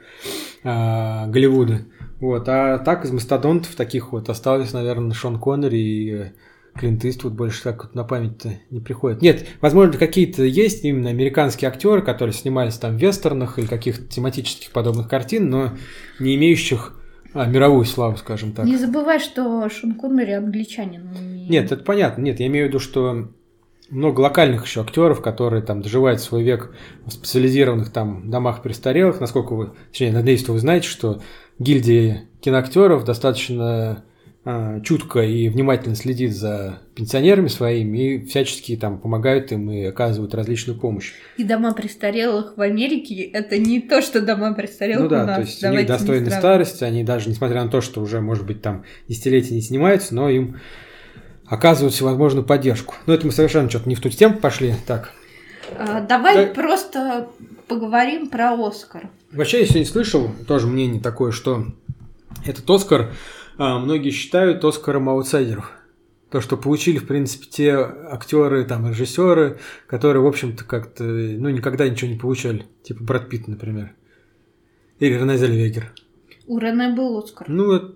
а, 0.63 1.27
Голливуда, 1.27 1.81
вот, 2.21 2.49
а 2.49 2.79
так 2.79 3.05
из 3.05 3.11
мастодонтов 3.11 3.75
таких 3.75 4.13
вот 4.13 4.29
остались, 4.29 4.73
наверное, 4.73 5.15
Шон 5.15 5.41
Коннери 5.41 5.79
и 5.79 6.33
Клинт 6.75 7.05
Иствуд 7.05 7.33
больше 7.33 7.63
так 7.63 7.85
вот 7.85 7.95
на 7.95 8.05
память-то 8.05 8.55
не 8.71 8.81
приходит. 8.81 9.23
Нет, 9.23 9.47
возможно, 9.61 9.99
какие-то 9.99 10.45
есть 10.45 10.85
именно 10.85 11.11
американские 11.11 11.69
актеры, 11.69 12.03
которые 12.03 12.33
снимались 12.33 12.75
там 12.75 12.97
в 12.97 13.01
вестернах 13.01 13.59
или 13.59 13.67
каких-то 13.67 14.07
тематических 14.07 14.71
подобных 14.71 15.09
картин, 15.09 15.51
но 15.51 15.73
не 16.19 16.37
имеющих 16.37 16.95
а, 17.33 17.47
мировую 17.47 17.85
славу, 17.85 18.17
скажем 18.17 18.53
так. 18.53 18.67
Не 18.67 18.77
забывай, 18.77 19.21
что 19.21 19.69
Шон 19.69 19.95
Коннери 19.95 20.33
англичанин. 20.33 21.11
Не... 21.13 21.49
Нет, 21.49 21.71
это 21.71 21.85
понятно. 21.85 22.23
Нет, 22.23 22.41
я 22.41 22.47
имею 22.47 22.67
в 22.67 22.69
виду, 22.69 22.79
что 22.79 23.29
много 23.91 24.21
локальных 24.21 24.65
еще 24.65 24.81
актеров, 24.83 25.21
которые 25.21 25.63
там 25.63 25.83
доживают 25.83 26.21
свой 26.21 26.43
век 26.43 26.75
в 27.05 27.11
специализированных 27.11 27.93
там 27.93 28.31
домах 28.31 28.63
престарелых. 28.63 29.21
Насколько 29.21 29.55
вы, 29.55 29.73
точнее, 29.91 30.13
надеюсь, 30.13 30.41
что 30.41 30.53
вы 30.53 30.61
знаете, 30.61 30.89
что 30.89 31.21
гильдия 31.59 32.29
киноактеров 32.41 33.05
достаточно 33.05 34.05
чутко 34.85 35.21
и 35.21 35.51
внимательно 35.51 35.95
следит 35.95 36.35
за 36.35 36.79
пенсионерами 36.95 37.49
своими 37.49 38.15
и 38.15 38.25
всячески 38.25 38.75
там 38.75 38.99
помогают 38.99 39.53
им 39.53 39.71
и 39.71 39.85
оказывают 39.85 40.35
различную 40.35 40.79
помощь. 40.79 41.13
И 41.37 41.45
дома 41.45 41.75
престарелых 41.75 42.57
в 42.57 42.61
Америке 42.63 43.23
это 43.23 43.59
не 43.59 43.81
то, 43.81 44.01
что 44.01 44.23
дома 44.23 44.55
престарелых 44.55 45.03
ну, 45.03 45.09
да, 45.11 45.25
у 45.25 45.27
нас. 45.27 45.37
то 45.37 45.43
есть 45.43 45.61
Давайте 45.61 45.79
у 45.79 45.81
них 45.81 45.99
достойны 45.99 46.31
старости, 46.31 46.85
они 46.85 47.05
даже, 47.05 47.29
несмотря 47.29 47.63
на 47.65 47.71
то, 47.71 47.83
что 47.83 48.01
уже, 48.01 48.23
может 48.23 48.47
быть, 48.47 48.63
там 48.63 48.85
десятилетия 49.09 49.55
не 49.55 49.61
снимаются, 49.61 50.15
но 50.15 50.31
им 50.31 50.57
оказывают 51.47 51.93
всевозможную 51.93 52.45
поддержку. 52.45 52.95
Но 53.05 53.13
это 53.13 53.27
мы 53.27 53.33
совершенно 53.33 53.69
что-то 53.69 53.89
не 53.91 53.95
в 53.95 54.01
ту 54.01 54.09
тему 54.09 54.39
пошли. 54.39 54.75
Так. 54.87 55.13
А, 55.77 56.01
давай 56.01 56.47
да. 56.47 56.55
просто 56.55 57.29
поговорим 57.69 58.31
про 58.31 58.55
Оскар. 58.55 59.11
Вообще, 59.33 59.61
я 59.61 59.67
сегодня 59.67 59.87
слышал 59.87 60.31
тоже 60.49 60.67
мнение 60.67 61.01
такое, 61.01 61.31
что 61.31 61.67
этот 62.47 62.69
Оскар 62.71 63.03
а, 63.03 63.13
многие 63.79 64.11
считают 64.11 64.65
Оскаром 64.65 65.11
аутсайдеров. 65.11 65.71
То, 66.31 66.41
что 66.41 66.57
получили, 66.57 66.97
в 66.97 67.07
принципе, 67.07 67.47
те 67.47 67.75
актеры, 67.75 68.65
там, 68.65 68.89
режиссеры, 68.89 69.59
которые, 69.87 70.23
в 70.23 70.27
общем-то, 70.27 70.65
как-то, 70.65 71.05
ну, 71.05 71.51
никогда 71.51 71.87
ничего 71.87 72.11
не 72.11 72.19
получали. 72.19 72.65
Типа 72.83 73.05
Брэд 73.05 73.29
Питт, 73.29 73.49
например. 73.49 73.95
Или 74.99 75.15
Рене 75.15 75.37
Зельвегер. 75.37 75.93
У 76.47 76.57
Рене 76.59 76.95
был 76.95 77.19
Оскар. 77.19 77.49
Ну, 77.51 77.73
это 77.73 77.95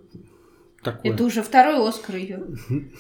такое. 0.83 1.13
Это 1.13 1.25
уже 1.25 1.43
второй 1.43 1.89
Оскар 1.89 2.17
ее. 2.17 2.43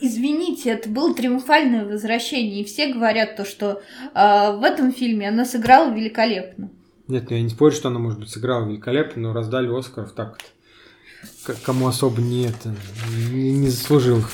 Извините, 0.00 0.70
это 0.70 0.88
было 0.88 1.12
триумфальное 1.12 1.84
возвращение, 1.84 2.62
и 2.62 2.64
все 2.64 2.94
говорят 2.94 3.36
то, 3.36 3.44
что 3.44 3.82
э, 4.14 4.56
в 4.56 4.62
этом 4.62 4.92
фильме 4.92 5.28
она 5.28 5.44
сыграла 5.44 5.92
великолепно. 5.92 6.70
Нет, 7.08 7.30
я 7.30 7.42
не 7.42 7.50
спорю, 7.50 7.72
что 7.72 7.88
она, 7.88 7.98
может 7.98 8.20
быть, 8.20 8.30
сыграла 8.30 8.66
великолепно, 8.66 9.20
но 9.20 9.32
раздали 9.34 9.68
Оскаров 9.76 10.12
так-то 10.12 10.44
кому 11.64 11.86
особо 11.88 12.20
не 12.20 12.46
это 12.46 12.74
не, 13.30 13.52
не 13.52 13.68
заслужил. 13.68 14.24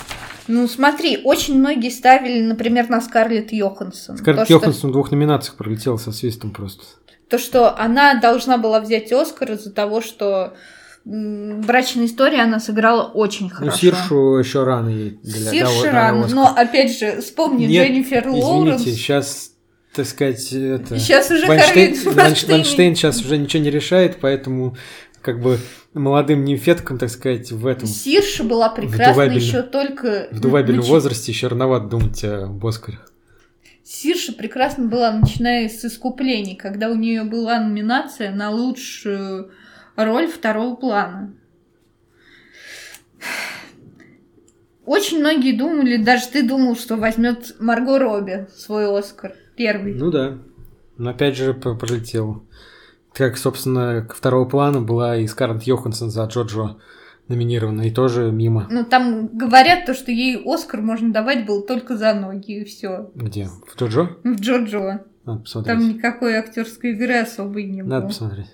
Ну, 0.47 0.69
смотри, 0.69 1.21
очень 1.25 1.59
многие 1.59 1.89
ставили, 1.91 2.43
например, 2.43 2.91
на 2.91 3.01
Скарлетт 3.01 3.53
Йоханссон. 3.53 4.19
Скарлетт 4.19 4.49
То, 4.49 4.55
Йоханссон 4.55 4.91
в 4.91 4.93
двух 4.93 5.11
номинациях 5.11 5.57
пролетела 5.57 5.97
со 5.97 6.13
свистом 6.13 6.51
просто. 6.51 6.85
То, 7.31 7.39
что 7.39 7.75
она 7.79 8.21
должна 8.21 8.59
была 8.59 8.81
взять 8.81 9.11
Оскар 9.13 9.53
из-за 9.53 9.73
того, 9.73 10.03
что 10.03 10.55
брачная 11.07 12.07
история 12.07 12.43
она 12.43 12.61
сыграла 12.61 13.05
очень 13.05 13.47
Ну, 13.49 13.55
хорошо. 13.55 13.77
Сиршу 13.79 14.37
еще 14.37 14.65
рано 14.65 14.89
ей 14.89 15.19
для 15.23 15.51
Сирши 15.51 15.83
того- 15.83 15.93
рано, 15.93 16.29
но 16.29 16.47
опять 16.55 16.99
же, 16.99 17.21
вспомни 17.21 17.67
Нет, 17.67 17.87
Дженнифер 17.87 18.29
Лоуренс. 18.29 18.81
Извините, 18.83 18.99
сейчас, 19.01 19.51
так 19.95 20.07
сказать, 20.07 20.53
это... 20.53 20.99
Сейчас 20.99 21.31
уже 21.31 21.47
Вайнштейн, 21.47 21.95
Вайнштейн- 21.95 22.51
Вайнштейн 22.53 22.97
сейчас 22.97 23.21
уже 23.21 23.37
ничего 23.39 23.63
не 23.63 23.71
решает, 23.71 24.19
поэтому 24.21 24.77
как 25.25 25.41
бы 25.41 25.59
молодым 25.95 26.45
нимфеткам, 26.45 26.99
так 26.99 27.09
сказать, 27.09 27.51
в 27.51 27.67
этом 27.67 27.89
Сирша 27.89 28.45
была 28.45 28.69
прекрасна 28.69 29.23
еще 29.23 29.63
только... 29.63 30.29
в 30.31 30.39
дувабельном 30.39 30.85
начи- 30.85 30.89
возрасте 30.89 31.33
еще 31.33 31.49
рановато 31.49 31.87
думать 31.87 32.23
об 32.23 32.65
Оскарах. 32.65 33.11
Сирша 33.83 34.33
прекрасно 34.35 34.87
была, 34.87 35.13
начиная 35.13 35.69
с 35.69 35.85
искуплений, 35.85 36.57
когда 36.57 36.91
у 36.91 36.95
нее 36.95 37.25
была 37.25 37.59
номинация 37.59 38.35
на 38.35 38.51
лучшую 38.51 39.51
роль 39.97 40.27
второго 40.27 40.77
плана. 40.77 41.35
Очень 44.85 45.21
многие 45.21 45.57
думали, 45.57 45.97
даже 45.97 46.29
ты 46.29 46.47
думал, 46.47 46.77
что 46.77 46.97
возьмет 46.97 47.57
Марго 47.59 47.99
Робби 47.99 48.47
свой 48.55 48.87
Оскар. 48.87 49.35
Первый. 49.57 49.95
Ну 49.95 50.11
да. 50.11 50.39
Но 50.99 51.11
опять 51.11 51.37
же 51.37 51.55
пролетел. 51.55 52.45
Как, 53.15 53.39
собственно, 53.39 54.03
к 54.03 54.15
второго 54.15 54.45
плана 54.45 54.81
была 54.81 55.17
и 55.17 55.27
Скарлетт 55.27 55.63
Йоханссон 55.63 56.11
за 56.11 56.25
Джоджо 56.25 56.77
номинирована, 57.29 57.83
и 57.83 57.91
тоже 57.91 58.31
мимо. 58.33 58.67
Ну, 58.71 58.85
там 58.85 59.29
говорят 59.29 59.87
то, 59.87 59.95
что 59.95 60.11
ей 60.11 60.43
Оскар 60.45 60.83
можно 60.83 61.13
давать 61.13 61.47
был 61.47 61.63
только 61.63 61.97
за 61.97 62.13
ноги, 62.13 62.61
и 62.61 62.65
все. 62.65 63.11
Где? 63.15 63.49
В 63.67 63.77
Джоджо? 63.79 64.17
В 64.25 64.41
Джоджо. 64.41 65.05
Надо 65.25 65.41
посмотреть. 65.41 65.79
Там 65.79 65.89
никакой 65.89 66.35
актерской 66.37 66.91
игры 66.91 67.15
особой 67.15 67.65
не 67.65 67.83
было. 67.83 67.91
Надо 67.91 68.09
посмотреть. 68.09 68.49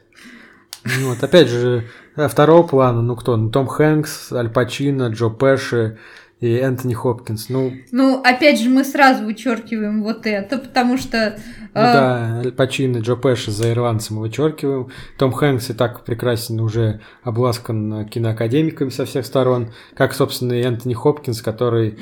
Ну 0.85 1.09
Вот, 1.09 1.23
опять 1.23 1.49
же, 1.49 1.87
э, 2.17 2.29
второго 2.29 2.67
плана, 2.67 3.03
ну 3.03 3.17
кто? 3.17 3.37
Ну, 3.37 3.51
Том 3.51 3.67
Хэнкс, 3.67 4.33
Аль 4.33 4.51
Пачино, 4.51 5.09
Джо 5.09 5.29
Пэши 5.29 5.99
и 6.41 6.55
Энтони 6.55 6.95
Хопкинс. 6.95 7.49
Ну, 7.51 7.73
Ну, 7.91 8.23
опять 8.23 8.61
же, 8.61 8.71
мы 8.71 8.85
сразу 8.85 9.25
вычеркиваем 9.25 10.03
вот 10.03 10.27
это, 10.27 10.59
потому 10.59 10.97
что... 10.97 11.39
Ну 11.75 11.81
э, 11.81 11.93
да, 11.93 12.41
Аль 12.41 12.53
Пачино, 12.53 12.99
Джо 12.99 13.17
Пэши 13.17 13.51
за 13.51 13.71
ирландцем 13.71 14.19
вычеркиваем. 14.19 14.89
Том 15.19 15.33
Хэнкс 15.33 15.71
и 15.71 15.75
так 15.75 16.05
прекрасен, 16.05 16.61
уже 16.61 17.01
обласкан 17.23 18.09
киноакадемиками 18.09 18.89
со 18.89 19.05
всех 19.05 19.27
сторон, 19.27 19.73
как, 19.95 20.15
собственно, 20.15 20.55
и 20.55 20.63
Энтони 20.63 20.95
Хопкинс, 20.95 21.43
который 21.43 21.99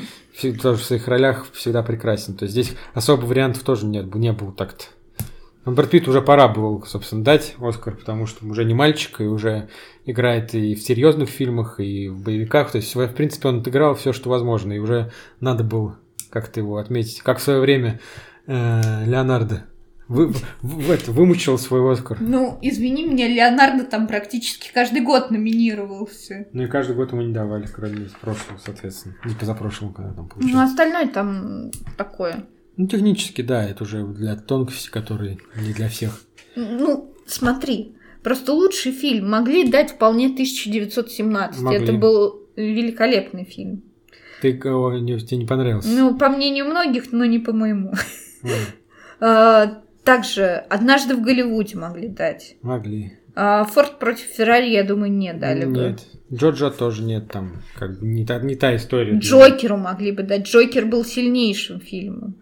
тоже 0.63 0.81
в 0.81 0.85
своих 0.85 1.09
ролях 1.09 1.47
всегда 1.53 1.83
прекрасен. 1.83 2.35
То 2.35 2.45
есть 2.45 2.53
здесь 2.53 2.77
особо 2.95 3.27
вариантов 3.27 3.65
тоже 3.65 3.87
нет, 3.87 4.15
не 4.15 4.33
было 4.33 4.53
так-то. 4.53 4.85
Ну, 5.69 5.75
Брэд 5.75 5.91
Питт 5.91 6.09
уже 6.09 6.23
пора 6.23 6.49
было, 6.49 6.83
собственно, 6.87 7.23
дать 7.23 7.55
Оскар, 7.61 7.95
потому 7.95 8.25
что 8.27 8.47
уже 8.47 8.65
не 8.65 8.73
мальчик, 8.73 9.21
и 9.21 9.25
уже 9.25 9.69
играет 10.07 10.55
и 10.55 10.75
в 10.75 10.81
серьезных 10.81 11.29
фильмах, 11.29 11.79
и 11.79 12.09
в 12.09 12.23
боевиках. 12.23 12.71
То 12.73 12.77
есть, 12.79 12.95
в 12.95 13.07
принципе, 13.09 13.49
он 13.49 13.61
отыграл 13.61 13.95
все, 13.95 14.15
что 14.15 14.31
возможно, 14.31 14.73
и 14.73 14.79
уже 14.79 15.13
надо 15.41 15.65
было 15.65 15.99
как-то 16.31 16.61
его 16.61 16.79
отметить. 16.79 17.21
Как 17.21 17.39
в 17.39 17.43
свое 17.43 17.61
время 17.61 18.01
э, 18.47 19.05
Леонардо 19.05 19.65
вы, 20.09 20.33
в- 20.63 20.91
это, 20.91 21.13
вымучил 21.13 21.59
свой 21.59 21.93
Оскар. 21.93 22.17
Ну, 22.19 22.59
извини 22.63 23.07
меня, 23.07 23.29
Леонардо 23.29 23.85
там 23.85 24.07
практически 24.07 24.71
каждый 24.73 25.03
год 25.03 25.31
номинировался. 25.31 26.47
Ну 26.55 26.63
и 26.63 26.67
каждый 26.67 26.97
год 26.97 27.13
ему 27.13 27.21
не 27.21 27.35
давали, 27.35 27.67
кроме 27.67 28.09
прошлого, 28.23 28.59
соответственно. 28.65 29.17
Не 29.27 29.35
позапрошлого, 29.35 29.93
когда 29.93 30.13
там 30.15 30.25
Ну, 30.35 30.41
получил. 30.41 30.61
остальное 30.61 31.09
там 31.09 31.71
такое. 31.99 32.47
Ну, 32.79 32.87
технически, 32.87 33.43
да, 33.43 33.65
это 33.69 33.83
уже 33.83 34.05
для 34.07 34.37
тонкости, 34.37 34.89
которые 34.89 35.39
не 35.61 35.73
для 35.75 35.89
всех. 35.89 36.23
Ну, 36.55 37.13
смотри, 37.27 37.97
просто 38.23 38.53
лучший 38.53 38.93
фильм 38.93 39.29
могли 39.29 39.69
дать 39.69 39.91
вполне 39.91 40.27
1917. 40.27 41.61
Могли. 41.61 41.79
Это 41.79 41.93
был 41.93 42.41
великолепный 42.57 43.45
фильм. 43.45 43.83
Ты 44.41 44.57
кого 44.57 44.97
не, 44.97 45.19
тебе 45.19 45.39
не 45.39 45.47
понравился? 45.47 45.89
Ну, 45.89 46.17
по 46.17 46.29
мнению 46.29 46.67
многих, 46.67 47.11
но 47.13 47.25
не 47.25 47.41
по 47.41 47.53
моему. 47.53 47.93
А, 49.21 49.83
Также 50.05 50.45
«Однажды 50.71 51.17
в 51.17 51.23
Голливуде» 51.23 51.77
могли 51.77 52.09
дать. 52.09 52.57
могли. 52.63 53.15
А 53.35 53.65
«Форд 53.65 53.99
против 53.99 54.27
Феррари», 54.27 54.71
я 54.71 54.85
думаю, 54.85 55.13
не 55.13 55.33
дали 55.35 55.65
бы. 55.65 55.73
Нет. 55.73 56.07
Джорджа 56.33 56.71
тоже 56.71 57.03
нет, 57.03 57.29
там 57.31 57.63
как 57.75 57.99
бы 57.99 58.07
не 58.07 58.25
та, 58.25 58.39
не 58.39 58.55
та 58.55 58.77
история. 58.77 59.19
Джокеру 59.19 59.77
могли 59.77 60.13
бы 60.13 60.23
дать. 60.23 60.47
Джокер 60.47 60.87
был 60.87 61.05
сильнейшим 61.05 61.81
фильмом. 61.81 62.37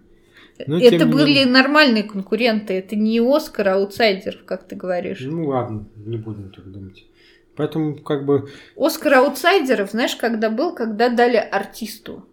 Ну, 0.67 0.79
тем 0.81 0.95
это 0.95 1.07
были 1.07 1.41
менее. 1.41 1.47
нормальные 1.47 2.05
конкуренты. 2.05 2.75
Это 2.75 2.97
не 2.97 3.21
Оскар, 3.21 3.69
а 3.69 3.75
аутсайдер, 3.75 4.43
как 4.45 4.67
ты 4.67 4.77
говоришь. 4.77 5.21
Ну 5.23 5.49
ладно, 5.49 5.87
не 5.97 6.17
будем 6.17 6.51
так 6.51 6.71
думать. 6.71 7.05
Поэтому 7.57 7.97
как 7.97 8.25
бы... 8.25 8.51
Оскар 8.77 9.15
аутсайдеров, 9.15 9.91
знаешь, 9.91 10.15
когда 10.17 10.51
был, 10.51 10.75
когда 10.75 11.09
дали 11.09 11.37
артисту. 11.37 12.27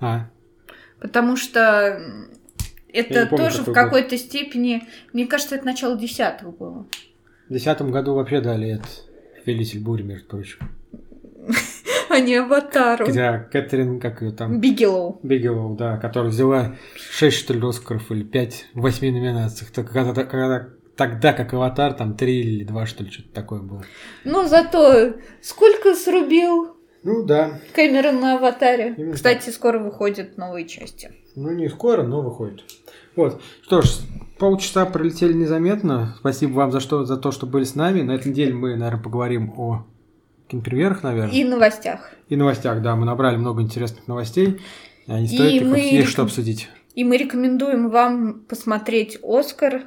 А, 0.00 0.28
Потому 1.00 1.36
что 1.36 2.00
это 2.92 3.26
помню, 3.26 3.44
тоже 3.44 3.62
в 3.62 3.66
какой 3.66 4.02
какой-то 4.02 4.18
степени, 4.18 4.86
мне 5.12 5.26
кажется, 5.26 5.54
это 5.54 5.64
начало 5.64 5.96
десятого 5.96 6.50
было. 6.50 6.86
в 7.48 7.52
десятом 7.52 7.90
году 7.90 8.14
вообще 8.14 8.40
дали 8.40 8.70
это 8.70 8.88
«Повелитель 9.44 9.80
бури», 9.80 10.02
между 10.02 10.26
прочим. 10.26 10.58
А 12.10 12.20
не 12.20 12.36
Аватару. 12.36 13.06
Где 13.06 13.46
Кэтрин, 13.52 14.00
как 14.00 14.22
ее 14.22 14.32
там... 14.32 14.60
Бигелоу. 14.60 15.20
Бигелоу, 15.22 15.76
да, 15.76 15.96
которая 15.98 16.30
взяла 16.30 16.76
6, 17.10 17.36
что 17.36 17.54
ли, 17.54 17.60
Оскаров 17.66 18.10
или 18.10 18.22
5 18.22 18.66
в 18.74 18.80
8 18.80 19.12
номинациях. 19.12 19.70
Так, 19.70 19.90
когда, 19.92 20.24
когда- 20.24 20.68
тогда 20.96 21.32
как 21.32 21.52
Аватар, 21.54 21.92
там 21.94 22.14
3 22.16 22.40
или 22.40 22.64
2, 22.64 22.86
что 22.86 23.04
ли, 23.04 23.10
что-то 23.10 23.28
такое 23.32 23.60
было. 23.60 23.84
Но 24.24 24.46
зато 24.46 25.14
сколько 25.42 25.94
срубил 25.94 26.76
Ну 27.04 27.24
да, 27.24 27.60
Кэмерон 27.74 28.20
на 28.20 28.36
Аватаре. 28.38 28.94
Именно 28.96 29.14
Кстати, 29.14 29.50
скоро 29.50 29.78
выходят 29.78 30.36
новые 30.36 30.66
части. 30.66 31.10
ну 31.36 31.50
не 31.52 31.68
скоро, 31.68 32.02
но 32.02 32.22
выходит. 32.22 32.64
Вот, 33.16 33.40
что 33.62 33.82
ж, 33.82 33.86
полчаса 34.38 34.86
пролетели 34.86 35.32
незаметно. 35.32 36.14
Спасибо 36.20 36.52
вам 36.54 36.72
за, 36.72 36.80
что, 36.80 37.04
за 37.04 37.16
то, 37.16 37.32
что 37.32 37.46
были 37.46 37.64
с 37.64 37.74
нами. 37.74 38.02
На 38.02 38.12
этой 38.12 38.28
неделе 38.28 38.52
мы, 38.54 38.76
наверное, 38.76 39.02
поговорим 39.02 39.52
о 39.56 39.86
кинопремьерах, 40.48 41.02
наверное. 41.02 41.34
И 41.34 41.44
новостях. 41.44 42.10
И 42.28 42.36
новостях, 42.36 42.82
да, 42.82 42.96
мы 42.96 43.06
набрали 43.06 43.36
много 43.36 43.62
интересных 43.62 44.06
новостей. 44.08 44.60
Они 45.06 45.24
И 45.26 45.28
стоят, 45.28 45.52
их 45.54 45.62
мы 45.62 45.78
есть 45.78 46.08
что 46.08 46.22
обсудить. 46.22 46.68
И 46.94 47.04
мы 47.04 47.16
рекомендуем 47.16 47.90
вам 47.90 48.40
посмотреть 48.48 49.18
Оскар 49.22 49.84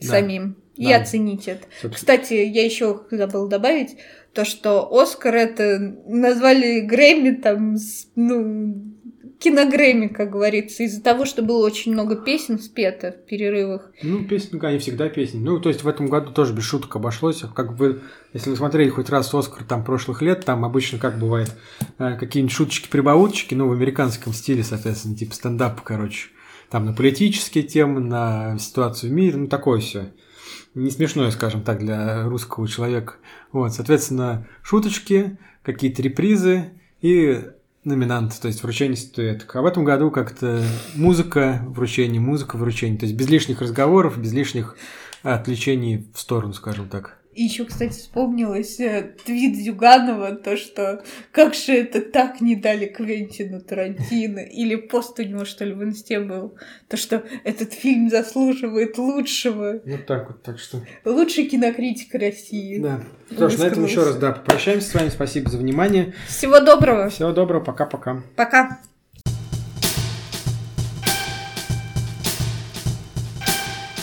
Да. 0.00 0.06
самим 0.08 0.56
и 0.76 0.88
Да. 0.88 0.96
оценить 0.96 1.48
это. 1.48 1.62
Собственно, 1.80 1.94
Кстати, 1.94 2.34
я 2.34 2.64
еще 2.64 3.02
забыла 3.10 3.48
добавить 3.48 3.96
то, 4.32 4.44
что 4.44 4.88
Оскар 4.90 5.34
это 5.34 5.78
назвали 6.06 6.80
Грэмми 6.80 7.30
там, 7.36 7.76
ну, 8.16 8.93
киногрэмми, 9.44 10.06
как 10.06 10.30
говорится, 10.30 10.84
из-за 10.84 11.02
того, 11.02 11.26
что 11.26 11.42
было 11.42 11.66
очень 11.66 11.92
много 11.92 12.16
песен 12.16 12.58
спето 12.58 13.12
в 13.12 13.28
перерывах. 13.28 13.90
Ну, 14.02 14.24
песни, 14.24 14.58
они 14.64 14.78
всегда 14.78 15.10
песни. 15.10 15.38
Ну, 15.38 15.60
то 15.60 15.68
есть 15.68 15.84
в 15.84 15.88
этом 15.88 16.06
году 16.06 16.32
тоже 16.32 16.54
без 16.54 16.64
шуток 16.64 16.96
обошлось. 16.96 17.44
Как 17.54 17.76
бы, 17.76 18.00
если 18.32 18.48
вы 18.48 18.56
смотрели 18.56 18.88
хоть 18.88 19.10
раз 19.10 19.34
Оскар 19.34 19.64
там 19.64 19.84
прошлых 19.84 20.22
лет, 20.22 20.46
там 20.46 20.64
обычно 20.64 20.98
как 20.98 21.18
бывает 21.18 21.54
э, 21.98 22.16
какие-нибудь 22.18 22.54
шуточки-прибауточки, 22.54 23.54
ну, 23.54 23.68
в 23.68 23.72
американском 23.72 24.32
стиле, 24.32 24.64
соответственно, 24.64 25.14
типа 25.14 25.34
стендап, 25.34 25.82
короче. 25.82 26.28
Там 26.70 26.86
на 26.86 26.94
политические 26.94 27.64
темы, 27.64 28.00
на 28.00 28.58
ситуацию 28.58 29.10
в 29.10 29.14
мире, 29.14 29.36
ну, 29.36 29.46
такое 29.46 29.80
все. 29.80 30.14
Не 30.74 30.90
смешное, 30.90 31.30
скажем 31.30 31.60
так, 31.62 31.80
для 31.80 32.24
русского 32.24 32.66
человека. 32.66 33.16
Вот, 33.52 33.74
соответственно, 33.74 34.48
шуточки, 34.62 35.36
какие-то 35.62 36.00
репризы 36.00 36.70
и 37.02 37.42
номинанты, 37.84 38.40
то 38.40 38.48
есть 38.48 38.62
вручение 38.62 38.96
статуэток. 38.96 39.56
А 39.56 39.62
в 39.62 39.66
этом 39.66 39.84
году 39.84 40.10
как-то 40.10 40.62
музыка, 40.94 41.62
вручение, 41.68 42.20
музыка, 42.20 42.56
вручение. 42.56 42.98
То 42.98 43.06
есть 43.06 43.16
без 43.16 43.28
лишних 43.28 43.60
разговоров, 43.60 44.18
без 44.18 44.32
лишних 44.32 44.76
отвлечений 45.22 46.06
в 46.14 46.18
сторону, 46.18 46.52
скажем 46.52 46.88
так. 46.88 47.18
И 47.34 47.44
еще, 47.44 47.64
кстати, 47.64 47.92
вспомнилось 47.92 48.78
э, 48.80 49.14
твит 49.24 49.56
Зюганова, 49.56 50.36
то, 50.36 50.56
что 50.56 51.02
как 51.32 51.54
же 51.54 51.72
это 51.72 52.00
так 52.00 52.40
не 52.40 52.54
дали 52.54 52.86
Квентину 52.86 53.60
Тарантино, 53.60 54.38
или 54.40 54.76
пост 54.76 55.18
у 55.18 55.22
него, 55.22 55.44
что 55.44 55.64
ли, 55.64 55.72
в 55.72 55.82
инсте 55.82 56.20
был, 56.20 56.56
то, 56.88 56.96
что 56.96 57.24
этот 57.42 57.72
фильм 57.72 58.08
заслуживает 58.08 58.98
лучшего, 58.98 59.80
Вот 59.84 60.06
так 60.06 60.28
вот, 60.28 60.42
так 60.42 60.58
что... 60.58 60.80
лучший 61.04 61.46
кинокритик 61.46 62.14
России. 62.14 62.78
Да. 62.78 63.00
Что 63.30 63.48
ж, 63.48 63.58
на 63.58 63.64
этом 63.64 63.84
еще 63.84 64.04
раз, 64.04 64.16
да, 64.16 64.32
попрощаемся 64.32 64.88
с 64.88 64.94
вами. 64.94 65.08
Спасибо 65.08 65.50
за 65.50 65.58
внимание. 65.58 66.14
Всего 66.28 66.60
доброго, 66.60 67.08
Всего 67.08 67.32
доброго, 67.32 67.64
пока-пока. 67.64 68.22
пока. 68.36 68.80